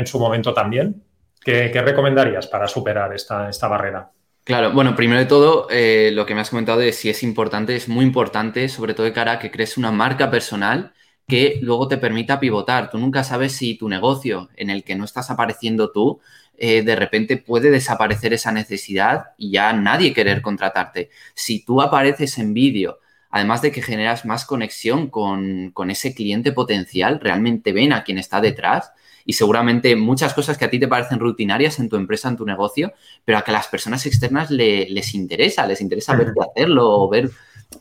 su 0.06 0.18
momento 0.18 0.52
también. 0.54 1.02
¿Qué, 1.42 1.68
recomendarías 1.68 2.46
para 2.48 2.66
superar 2.66 3.14
esta, 3.14 3.48
esta 3.48 3.68
barrera? 3.68 4.10
Claro, 4.42 4.72
bueno, 4.72 4.94
primero 4.94 5.20
de 5.20 5.26
todo, 5.26 5.66
eh, 5.70 6.10
lo 6.12 6.24
que 6.26 6.34
me 6.34 6.40
has 6.40 6.50
comentado 6.50 6.78
de 6.78 6.92
si 6.92 7.08
es 7.10 7.22
importante, 7.22 7.74
es 7.74 7.88
muy 7.88 8.04
importante, 8.04 8.68
sobre 8.68 8.94
todo 8.94 9.06
de 9.06 9.12
cara 9.12 9.32
a 9.32 9.38
que 9.38 9.50
crees 9.50 9.76
una 9.76 9.90
marca 9.90 10.30
personal 10.30 10.92
que 11.26 11.58
luego 11.62 11.88
te 11.88 11.98
permita 11.98 12.38
pivotar. 12.38 12.90
Tú 12.90 12.98
nunca 12.98 13.24
sabes 13.24 13.52
si 13.52 13.76
tu 13.76 13.88
negocio 13.88 14.48
en 14.56 14.70
el 14.70 14.84
que 14.84 14.94
no 14.94 15.04
estás 15.04 15.30
apareciendo 15.30 15.90
tú, 15.90 16.20
eh, 16.56 16.82
de 16.82 16.96
repente 16.96 17.36
puede 17.36 17.70
desaparecer 17.70 18.32
esa 18.32 18.52
necesidad 18.52 19.26
y 19.36 19.50
ya 19.50 19.72
nadie 19.72 20.14
querer 20.14 20.42
contratarte. 20.42 21.10
Si 21.34 21.64
tú 21.64 21.82
apareces 21.82 22.38
en 22.38 22.54
vídeo, 22.54 23.00
además 23.30 23.62
de 23.62 23.72
que 23.72 23.82
generas 23.82 24.24
más 24.24 24.44
conexión 24.44 25.10
con, 25.10 25.70
con 25.72 25.90
ese 25.90 26.14
cliente 26.14 26.52
potencial, 26.52 27.20
realmente 27.20 27.72
ven 27.72 27.92
a 27.92 28.04
quien 28.04 28.18
está 28.18 28.40
detrás 28.40 28.92
y 29.26 29.32
seguramente 29.32 29.96
muchas 29.96 30.32
cosas 30.32 30.56
que 30.56 30.64
a 30.64 30.70
ti 30.70 30.78
te 30.78 30.86
parecen 30.86 31.18
rutinarias 31.18 31.80
en 31.80 31.88
tu 31.88 31.96
empresa, 31.96 32.28
en 32.28 32.36
tu 32.36 32.46
negocio, 32.46 32.94
pero 33.24 33.36
a 33.36 33.42
que 33.42 33.50
a 33.50 33.54
las 33.54 33.66
personas 33.66 34.06
externas 34.06 34.50
les 34.52 35.14
interesa, 35.14 35.66
les 35.66 35.80
interesa 35.80 36.14
verte 36.14 36.40
hacerlo 36.40 36.88
o 36.88 37.08
ver 37.10 37.30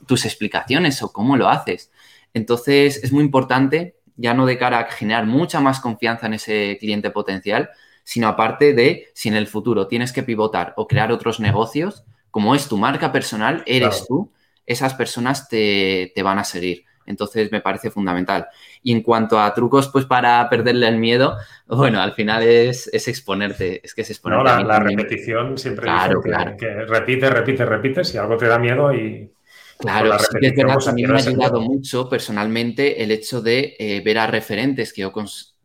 tus 0.08 0.26
explicaciones 0.26 1.04
o 1.04 1.14
cómo 1.14 1.38
lo 1.38 1.48
haces. 1.48 1.92
Entonces, 2.34 3.02
es 3.04 3.12
muy 3.12 3.24
importante, 3.24 3.96
ya 4.18 4.34
no 4.34 4.48
de 4.48 4.58
cara 4.58 4.80
a 4.80 4.92
generar 4.92 5.28
mucha 5.28 5.60
más 5.60 5.80
confianza 5.80 6.26
en 6.26 6.34
ese 6.34 6.78
cliente 6.80 7.12
potencial, 7.12 7.70
sino 8.04 8.28
aparte 8.28 8.74
de 8.74 9.10
si 9.14 9.30
en 9.30 9.36
el 9.36 9.46
futuro 9.46 9.88
tienes 9.88 10.12
que 10.12 10.24
pivotar 10.24 10.74
o 10.78 10.88
crear 10.88 11.12
otros 11.12 11.40
negocios, 11.40 12.06
como 12.32 12.56
es 12.56 12.68
tu 12.68 12.78
marca 12.78 13.12
personal, 13.12 13.64
eres 13.68 14.06
tú, 14.08 14.32
esas 14.66 14.96
personas 14.96 15.48
te, 15.48 16.12
te 16.16 16.24
van 16.24 16.40
a 16.40 16.44
seguir. 16.44 16.86
Entonces 17.06 17.52
me 17.52 17.62
parece 17.62 17.92
fundamental. 17.92 18.48
Y 18.84 18.92
en 18.92 19.02
cuanto 19.02 19.40
a 19.40 19.54
trucos, 19.54 19.90
pues 19.90 20.06
para 20.06 20.48
perderle 20.50 20.88
el 20.88 20.98
miedo, 20.98 21.38
bueno, 21.68 22.02
al 22.02 22.14
final 22.14 22.44
es, 22.44 22.90
exponerte, 22.94 23.82
es 23.84 23.94
que 23.94 24.02
es 24.02 24.10
exponerte. 24.10 24.44
No, 24.44 24.64
la, 24.64 24.80
repetición 24.80 25.58
siempre 25.58 25.84
claro, 25.84 26.22
claro. 26.22 26.56
que, 26.58 26.68
repite, 26.86 27.30
repite, 27.30 27.66
repite, 27.66 28.04
si 28.04 28.18
algo 28.18 28.38
te 28.38 28.48
da 28.48 28.60
miedo 28.60 28.94
y... 28.94 29.32
Claro, 29.78 30.18
sí 30.18 30.38
que 30.40 30.48
es 30.48 30.56
verdad, 30.56 30.76
pues, 30.76 30.88
a 30.88 30.94
mí 30.94 31.06
me 31.06 31.16
ha 31.16 31.18
ayudado 31.18 31.60
mucho 31.60 32.08
personalmente 32.08 33.04
el 33.04 33.12
hecho 33.12 33.42
de 33.42 33.76
eh, 33.78 34.02
ver 34.06 34.20
a 34.20 34.28
referentes 34.28 34.94
que, 34.94 35.02
yo 35.02 35.12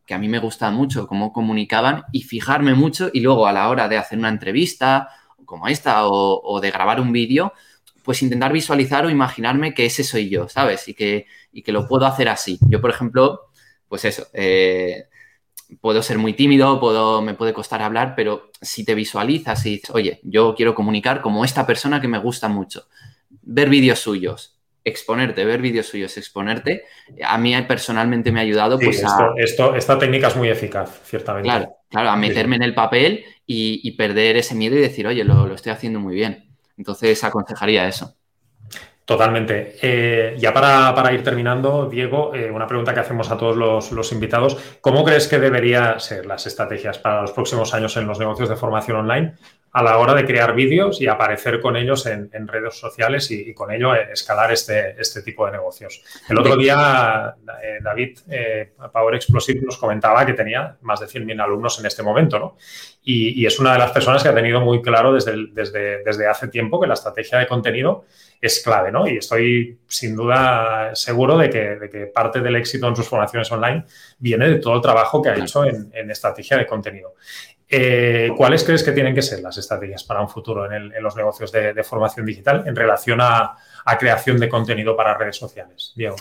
que 0.04 0.14
a 0.14 0.18
mí 0.18 0.28
me 0.28 0.40
gusta 0.40 0.68
mucho 0.72 1.06
cómo 1.06 1.32
comunicaban 1.32 2.02
y 2.10 2.22
fijarme 2.22 2.74
mucho 2.74 3.10
y 3.12 3.20
luego 3.20 3.46
a 3.46 3.52
la 3.52 3.68
hora 3.68 3.88
de 3.88 3.98
hacer 3.98 4.18
una 4.18 4.28
entrevista 4.28 5.10
como 5.44 5.68
esta 5.68 6.06
o 6.06 6.60
de 6.60 6.70
grabar 6.72 7.00
un 7.00 7.12
vídeo, 7.12 7.52
pues 8.04 8.22
intentar 8.22 8.52
visualizar 8.52 9.04
o 9.04 9.10
imaginarme 9.10 9.74
que 9.74 9.86
ese 9.86 10.04
soy 10.04 10.28
yo, 10.28 10.48
¿sabes? 10.48 10.88
Y 10.88 10.94
que, 10.94 11.26
y 11.52 11.62
que 11.62 11.72
lo 11.72 11.86
puedo 11.86 12.06
hacer 12.06 12.28
así. 12.28 12.58
Yo, 12.68 12.80
por 12.80 12.90
ejemplo, 12.90 13.50
pues 13.88 14.04
eso, 14.04 14.26
eh, 14.32 15.06
puedo 15.80 16.02
ser 16.02 16.18
muy 16.18 16.32
tímido, 16.32 16.80
puedo, 16.80 17.22
me 17.22 17.34
puede 17.34 17.52
costar 17.52 17.82
hablar, 17.82 18.14
pero 18.16 18.50
si 18.60 18.84
te 18.84 18.94
visualizas 18.94 19.64
y 19.66 19.70
dices, 19.70 19.90
oye, 19.90 20.20
yo 20.22 20.54
quiero 20.54 20.74
comunicar 20.74 21.20
como 21.20 21.44
esta 21.44 21.66
persona 21.66 22.00
que 22.00 22.08
me 22.08 22.18
gusta 22.18 22.48
mucho, 22.48 22.86
ver 23.42 23.68
vídeos 23.68 23.98
suyos, 23.98 24.58
exponerte, 24.84 25.44
ver 25.44 25.60
vídeos 25.60 25.86
suyos, 25.86 26.16
exponerte, 26.16 26.84
a 27.24 27.36
mí 27.38 27.54
personalmente 27.62 28.32
me 28.32 28.40
ha 28.40 28.42
ayudado 28.42 28.78
pues 28.78 29.02
esto, 29.36 29.74
esta 29.74 29.98
técnica 29.98 30.28
es 30.28 30.36
muy 30.36 30.48
eficaz, 30.48 31.00
ciertamente. 31.04 31.48
Claro, 31.48 31.76
claro, 31.88 32.10
a 32.10 32.16
meterme 32.16 32.56
en 32.56 32.62
el 32.62 32.74
papel 32.74 33.24
y, 33.46 33.90
perder 33.92 34.36
ese 34.36 34.54
miedo 34.54 34.76
y 34.76 34.80
decir, 34.80 35.06
oye, 35.06 35.24
lo 35.24 35.52
estoy 35.54 35.72
haciendo 35.72 36.00
muy 36.00 36.14
bien. 36.14 36.49
Entonces, 36.80 37.22
aconsejaría 37.24 37.86
eso. 37.86 38.14
Totalmente. 39.04 39.76
Eh, 39.82 40.36
ya 40.38 40.54
para, 40.54 41.12
ir 41.12 41.22
terminando, 41.22 41.86
Diego, 41.90 42.34
eh, 42.34 42.50
una 42.50 42.66
pregunta 42.66 42.94
que 42.94 43.00
hacemos 43.00 43.30
a 43.30 43.36
todos 43.36 43.54
los, 43.92 44.12
invitados. 44.12 44.56
¿Cómo 44.80 45.04
crees 45.04 45.28
que 45.28 45.38
deberían 45.38 46.00
ser 46.00 46.24
las 46.24 46.46
estrategias 46.46 46.98
para 46.98 47.20
los 47.20 47.32
próximos 47.32 47.74
años 47.74 47.94
en 47.98 48.06
los 48.06 48.18
negocios 48.18 48.48
de 48.48 48.56
formación 48.56 48.96
online 48.96 49.34
a 49.72 49.82
la 49.82 49.98
hora 49.98 50.14
de 50.14 50.24
crear 50.24 50.54
vídeos 50.54 51.00
y 51.00 51.06
aparecer 51.06 51.60
con 51.60 51.76
ellos 51.76 52.06
en, 52.06 52.30
redes 52.48 52.74
sociales 52.74 53.30
y, 53.30 53.54
con 53.54 53.70
ello 53.70 53.94
escalar 53.94 54.52
este, 54.52 55.00
este 55.00 55.22
tipo 55.22 55.46
de 55.46 55.52
negocios? 55.52 56.02
El 56.28 56.38
otro 56.38 56.56
día, 56.56 57.34
eh, 57.62 57.78
David 57.80 58.18
Power 58.92 59.14
Explosive 59.14 59.60
nos 59.62 59.78
comentaba 59.78 60.26
que 60.26 60.32
tenía 60.32 60.76
más 60.82 61.00
de 61.00 61.06
100.000 61.06 61.42
alumnos 61.42 61.78
en 61.78 61.86
este 61.86 62.02
momento, 62.02 62.38
¿no? 62.38 62.56
Y, 63.02 63.46
es 63.46 63.58
una 63.58 63.72
de 63.72 63.78
las 63.78 63.92
personas 63.92 64.22
que 64.22 64.28
ha 64.28 64.34
tenido 64.34 64.60
muy 64.60 64.82
claro 64.82 65.12
desde, 65.12 65.32
desde, 65.52 66.02
desde 66.04 66.26
hace 66.26 66.48
tiempo 66.48 66.80
que 66.80 66.86
la 66.86 66.94
estrategia 66.94 67.38
de 67.38 67.46
contenido 67.46 68.04
es 68.40 68.62
clave, 68.62 68.90
¿no? 68.90 69.06
Y 69.06 69.18
estoy 69.18 69.78
sin 69.86 70.16
duda 70.16 70.94
seguro 70.94 71.36
de 71.36 71.50
que, 71.50 72.10
parte 72.14 72.40
del 72.40 72.56
éxito 72.56 72.88
en 72.88 72.96
sus 72.96 73.06
formaciones 73.06 73.50
online 73.52 73.84
viene 74.18 74.48
de 74.48 74.56
todo 74.56 74.76
el 74.76 74.80
trabajo 74.80 75.20
que 75.20 75.28
ha 75.28 75.36
hecho 75.36 75.64
en, 75.64 76.10
estrategia 76.10 76.56
de 76.56 76.66
contenido. 76.66 77.14
Eh, 77.72 78.30
¿Cuáles 78.36 78.64
crees 78.64 78.82
que 78.82 78.90
tienen 78.90 79.14
que 79.14 79.22
ser 79.22 79.40
las 79.40 79.56
estrategias 79.56 80.02
para 80.02 80.20
un 80.20 80.28
futuro 80.28 80.70
en, 80.70 80.92
los 81.00 81.14
negocios 81.14 81.52
de, 81.52 81.84
formación 81.84 82.26
digital 82.26 82.64
en 82.66 82.74
relación 82.74 83.20
a, 83.20 83.56
creación 83.98 84.38
de 84.38 84.48
contenido 84.48 84.96
para 84.96 85.16
redes 85.16 85.36
sociales? 85.36 85.92
Diego. 85.94 86.16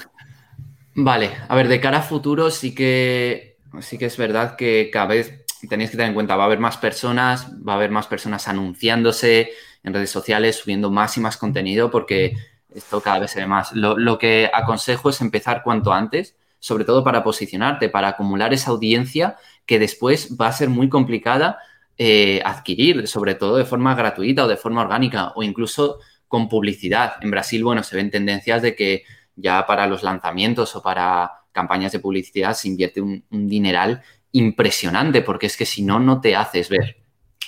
Vale, 0.93 1.31
a 1.47 1.55
ver, 1.55 1.67
de 1.67 1.79
cara 1.79 1.99
a 1.99 2.01
futuro 2.03 2.51
sí 2.51 2.75
que, 2.75 3.57
sí 3.79 3.97
que 3.97 4.05
es 4.05 4.17
verdad 4.17 4.55
que 4.55 4.89
cada 4.93 5.07
vez 5.07 5.45
tenéis 5.67 5.89
que 5.89 5.97
tener 5.97 6.09
en 6.09 6.13
cuenta, 6.13 6.35
va 6.35 6.43
a 6.43 6.45
haber 6.45 6.59
más 6.59 6.77
personas, 6.77 7.47
va 7.67 7.73
a 7.73 7.75
haber 7.77 7.89
más 7.89 8.05
personas 8.05 8.47
anunciándose, 8.47 9.51
en 9.83 9.93
redes 9.93 10.12
sociales, 10.12 10.57
subiendo 10.57 10.91
más 10.91 11.17
y 11.17 11.21
más 11.21 11.38
contenido, 11.38 11.89
porque 11.89 12.35
esto 12.73 13.01
cada 13.01 13.19
vez 13.19 13.31
se 13.31 13.39
ve 13.39 13.47
más. 13.47 13.73
Lo, 13.73 14.17
que 14.17 14.49
aconsejo 14.53 15.09
es 15.09 15.21
empezar 15.21 15.63
cuanto 15.63 15.93
antes, 15.93 16.35
sobre 16.60 16.86
todo 16.86 17.04
para 17.04 17.24
posicionarte, 17.24 17.89
para 17.89 18.10
acumular 18.10 18.54
esa 18.54 18.72
audiencia 18.72 19.38
que 19.65 19.80
después 19.80 20.36
va 20.39 20.48
a 20.48 20.54
ser 20.54 20.69
muy 20.69 20.89
complicada 20.89 21.60
eh, 21.98 22.41
adquirir, 22.45 23.08
sobre 23.08 23.36
todo 23.36 23.58
de 23.58 23.65
forma 23.65 23.95
gratuita 23.95 24.45
o 24.45 24.48
de 24.48 24.58
forma 24.58 24.82
orgánica 24.82 25.34
o 25.36 25.43
incluso 25.43 26.00
con 26.28 26.48
publicidad. 26.48 27.13
En 27.22 27.32
Brasil, 27.32 27.63
bueno, 27.63 27.84
se 27.84 27.95
ven 27.95 28.12
tendencias 28.12 28.62
de 28.62 28.76
que 28.76 29.04
ya 29.36 29.65
para 29.65 29.88
los 29.88 30.04
lanzamientos 30.04 30.76
o 30.76 30.82
para 30.82 31.32
campañas 31.52 31.91
de 31.91 32.00
publicidad 32.00 32.54
se 32.54 32.67
invierte 32.67 33.02
un 33.02 33.24
dineral 33.30 34.02
impresionante, 34.32 35.22
porque 35.22 35.48
es 35.48 35.58
que 35.58 35.65
si 35.65 35.82
no, 35.82 36.00
no 36.00 36.22
te 36.22 36.36
haces 36.36 36.69
ver. 36.69 36.98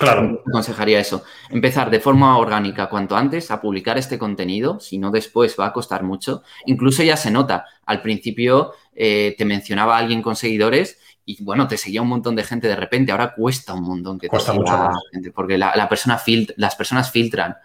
Claro. 0.02 0.44
Aconsejaría 0.48 1.00
eso. 1.00 1.24
Empezar 1.50 1.90
de 1.90 2.00
forma 2.00 2.38
orgánica 2.38 2.90
cuanto 2.90 3.16
antes 3.16 3.52
a 3.52 3.62
publicar 3.62 3.98
este 3.98 4.18
contenido, 4.18 4.80
si 4.80 4.98
no 4.98 5.12
después 5.12 5.56
va 5.60 5.68
a 5.68 5.74
costar 5.74 6.04
mucho. 6.04 6.44
Incluso 6.66 7.04
ya 7.04 7.16
se 7.16 7.30
nota. 7.32 7.66
Al 7.86 8.02
principio 8.02 8.74
eh, 8.96 9.36
te 9.38 9.46
mencionaba 9.46 9.98
alguien 9.98 10.22
con 10.22 10.36
seguidores 10.36 11.00
y 11.24 11.44
bueno, 11.44 11.68
te 11.68 11.78
seguía 11.78 12.02
un 12.02 12.08
montón 12.08 12.36
de 12.36 12.44
gente 12.44 12.68
de 12.68 12.76
repente. 12.76 13.12
Ahora 13.12 13.34
cuesta 13.36 13.74
un 13.74 13.84
montón 13.84 14.18
que 14.18 14.28
cuesta 14.28 14.54
mucho 14.54 14.78
más. 14.78 14.98
Gente, 15.12 15.32
porque 15.32 15.58
la, 15.58 15.88
persona 15.88 16.20
las 16.58 16.76
personas 16.76 17.12
filtran. 17.12 17.56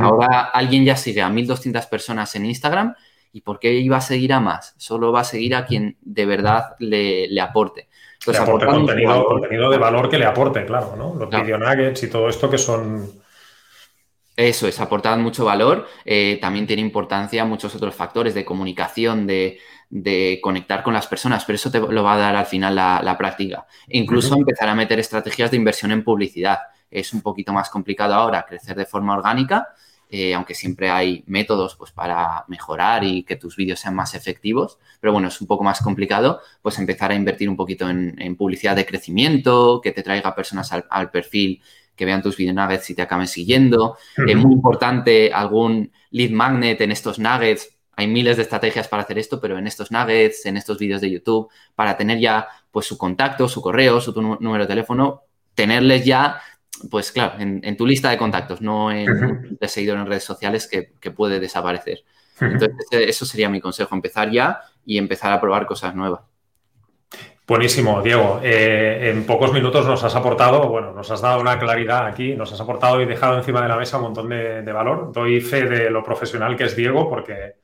Ahora 0.00 0.50
alguien 0.52 0.84
ya 0.84 0.96
sigue 0.96 1.22
a 1.22 1.28
1200 1.28 1.86
personas 1.86 2.34
en 2.34 2.46
Instagram 2.46 2.94
y 3.32 3.40
¿por 3.40 3.58
qué 3.58 3.72
iba 3.74 3.98
a 3.98 4.00
seguir 4.00 4.32
a 4.32 4.40
más? 4.40 4.74
Solo 4.78 5.12
va 5.12 5.20
a 5.20 5.24
seguir 5.24 5.54
a 5.54 5.64
quien 5.66 5.96
de 6.00 6.26
verdad 6.26 6.76
le 6.78 7.40
aporte. 7.40 7.88
Pues 8.24 8.38
aporte 8.38 8.66
contenido, 8.66 9.24
contenido 9.24 9.70
de 9.70 9.78
valor 9.78 10.08
que 10.08 10.18
le 10.18 10.24
aporte, 10.24 10.64
claro, 10.64 10.94
¿no? 10.96 11.14
Los 11.14 11.28
video 11.28 11.58
nuggets 11.58 12.02
y 12.02 12.10
todo 12.10 12.28
esto 12.28 12.48
que 12.48 12.58
son... 12.58 13.22
Eso 14.36 14.66
es, 14.66 14.80
aportan 14.80 15.22
mucho 15.22 15.44
valor. 15.44 15.86
Eh, 16.04 16.38
también 16.40 16.66
tiene 16.66 16.82
importancia 16.82 17.44
muchos 17.44 17.74
otros 17.74 17.94
factores 17.94 18.34
de 18.34 18.44
comunicación, 18.44 19.26
de, 19.26 19.60
conectar 20.42 20.82
con 20.82 20.94
las 20.94 21.06
personas, 21.06 21.44
pero 21.44 21.54
eso 21.54 21.70
te 21.70 21.78
lo 21.78 22.02
va 22.02 22.14
a 22.14 22.18
dar 22.18 22.34
al 22.34 22.46
final 22.46 22.74
la, 22.74 23.16
práctica. 23.16 23.66
incluso 23.88 24.34
empezar 24.34 24.68
a 24.68 24.74
meter 24.74 24.98
estrategias 24.98 25.50
de 25.50 25.56
inversión 25.56 25.92
en 25.92 26.02
publicidad. 26.02 26.58
es 26.90 27.12
un 27.12 27.22
poquito 27.22 27.52
más 27.52 27.70
complicado 27.70 28.14
ahora 28.14 28.44
crecer 28.44 28.76
de 28.76 28.86
forma 28.86 29.16
orgánica, 29.16 29.68
eh, 30.10 30.34
aunque 30.34 30.54
siempre 30.54 30.90
hay 30.90 31.24
métodos 31.26 31.76
pues, 31.76 31.90
para 31.90 32.44
mejorar 32.48 33.04
y 33.04 33.24
que 33.24 33.36
tus 33.36 33.56
vídeos 33.56 33.80
sean 33.80 33.94
más 33.94 34.14
efectivos, 34.14 34.78
pero 35.00 35.12
bueno, 35.12 35.28
es 35.28 35.40
un 35.40 35.46
poco 35.46 35.64
más 35.64 35.80
complicado 35.80 36.40
pues 36.62 36.78
empezar 36.78 37.10
a 37.10 37.14
invertir 37.14 37.48
un 37.48 37.56
poquito 37.56 37.88
en, 37.88 38.36
publicidad 38.36 38.76
de 38.76 38.86
crecimiento, 38.86 39.80
que 39.82 39.92
te 39.92 40.02
traiga 40.02 40.34
personas 40.34 40.70
al, 40.72 41.10
perfil 41.10 41.62
que 41.96 42.04
vean 42.04 42.22
tus 42.22 42.36
video 42.36 42.52
nuggets 42.52 42.90
y 42.90 42.94
te 42.94 43.02
acaben 43.02 43.28
siguiendo. 43.28 43.96
Es 44.26 44.36
muy 44.36 44.52
importante 44.52 45.32
algún 45.32 45.92
lead 46.10 46.30
magnet 46.30 46.80
en 46.80 46.90
estos 46.90 47.18
nuggets. 47.18 47.76
Hay 47.96 48.08
miles 48.08 48.36
de 48.36 48.42
estrategias 48.42 48.88
para 48.88 49.04
hacer 49.04 49.18
esto, 49.18 49.40
pero 49.40 49.58
en 49.58 49.66
estos 49.66 49.92
nuggets, 49.92 50.46
en 50.46 50.56
estos 50.56 50.78
vídeos 50.78 51.00
de 51.00 51.10
YouTube, 51.10 51.48
para 51.74 51.96
tener 51.96 52.18
ya 52.18 52.48
pues 52.72 52.86
su 52.86 52.98
contacto, 52.98 53.48
su 53.48 53.62
correo, 53.62 54.00
su 54.00 54.12
número 54.20 54.64
de 54.64 54.68
teléfono, 54.68 55.22
tenerles 55.54 56.04
ya 56.04 56.40
pues 56.90 57.12
claro, 57.12 57.34
en, 57.38 57.76
tu 57.76 57.86
lista 57.86 58.10
de 58.10 58.18
contactos, 58.18 58.60
no 58.60 58.90
en 58.90 59.56
de 59.58 59.68
seguidores 59.68 60.02
en 60.02 60.08
redes 60.08 60.24
sociales 60.24 60.68
que, 60.68 61.10
puede 61.10 61.40
desaparecer. 61.40 62.04
Entonces, 62.40 62.74
eso 62.90 63.24
sería 63.24 63.48
mi 63.48 63.60
consejo, 63.60 63.94
empezar 63.94 64.30
ya 64.30 64.60
y 64.84 64.98
empezar 64.98 65.32
a 65.32 65.40
probar 65.40 65.66
cosas 65.66 65.94
nuevas. 65.94 66.22
Buenísimo, 67.46 68.00
Diego. 68.00 68.40
Eh, 68.42 69.10
en 69.10 69.24
pocos 69.24 69.52
minutos 69.52 69.86
nos 69.86 70.02
has 70.02 70.16
aportado, 70.16 70.66
bueno, 70.66 70.92
nos 70.92 71.10
has 71.10 71.20
dado 71.20 71.40
una 71.42 71.58
claridad 71.58 72.06
aquí, 72.06 72.34
nos 72.34 72.50
has 72.52 72.60
aportado 72.60 73.02
y 73.02 73.04
dejado 73.04 73.36
encima 73.36 73.60
de 73.60 73.68
la 73.68 73.76
mesa 73.76 73.98
un 73.98 74.04
montón 74.04 74.30
de, 74.30 74.72
valor. 74.72 75.12
Doy 75.12 75.42
fe 75.42 75.64
de 75.64 75.90
lo 75.90 76.02
profesional 76.02 76.56
que 76.56 76.64
es 76.64 76.74
Diego 76.74 77.06
porque 77.06 77.56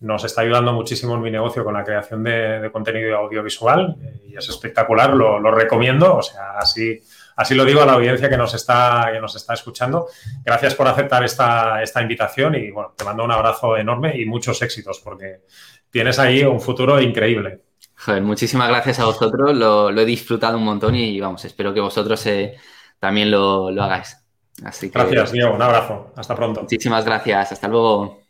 nos 0.00 0.22
está 0.24 0.42
ayudando 0.42 0.74
muchísimo 0.74 1.14
en 1.14 1.22
mi 1.22 1.30
negocio 1.30 1.64
con 1.64 1.72
la 1.72 1.82
creación 1.82 2.22
de, 2.22 2.68
contenido 2.70 3.16
audiovisual 3.16 3.96
y 4.26 4.36
es 4.36 4.48
espectacular, 4.50 5.14
lo, 5.14 5.38
lo 5.38 5.50
recomiendo. 5.50 6.16
O 6.16 6.22
sea, 6.22 6.58
así 6.58 7.00
Así 7.36 7.54
lo 7.54 7.64
digo 7.64 7.82
a 7.82 7.86
la 7.86 7.92
audiencia 7.92 8.28
que 8.28 8.36
nos 8.36 8.54
está, 8.54 9.10
que 9.12 9.20
nos 9.20 9.34
está 9.36 9.54
escuchando. 9.54 10.08
Gracias 10.44 10.74
por 10.74 10.86
aceptar 10.88 11.24
esta, 11.24 11.82
esta 11.82 12.02
invitación 12.02 12.54
y 12.54 12.70
bueno, 12.70 12.94
te 12.96 13.04
mando 13.04 13.24
un 13.24 13.30
abrazo 13.30 13.76
enorme 13.76 14.16
y 14.16 14.26
muchos 14.26 14.60
éxitos 14.62 15.00
porque 15.00 15.42
tienes 15.90 16.18
ahí 16.18 16.42
un 16.42 16.60
futuro 16.60 17.00
increíble. 17.00 17.62
Joder, 17.96 18.22
muchísimas 18.22 18.68
gracias 18.68 18.98
a 18.98 19.04
vosotros, 19.04 19.54
lo, 19.54 19.90
he 19.90 20.04
disfrutado 20.04 20.58
un 20.58 20.64
montón 20.64 20.94
y 20.96 21.20
vamos, 21.20 21.44
espero 21.44 21.72
que 21.72 21.80
vosotros 21.80 22.24
eh, 22.26 22.56
también 22.98 23.30
lo, 23.30 23.70
lo 23.70 23.82
hagáis. 23.82 24.16
Así 24.64 24.90
que, 24.90 24.98
gracias, 24.98 25.32
Diego, 25.32 25.54
un 25.54 25.62
abrazo, 25.62 26.12
hasta 26.16 26.34
pronto. 26.34 26.62
Muchísimas 26.62 27.04
gracias, 27.04 27.52
hasta 27.52 27.68
luego. 27.68 28.21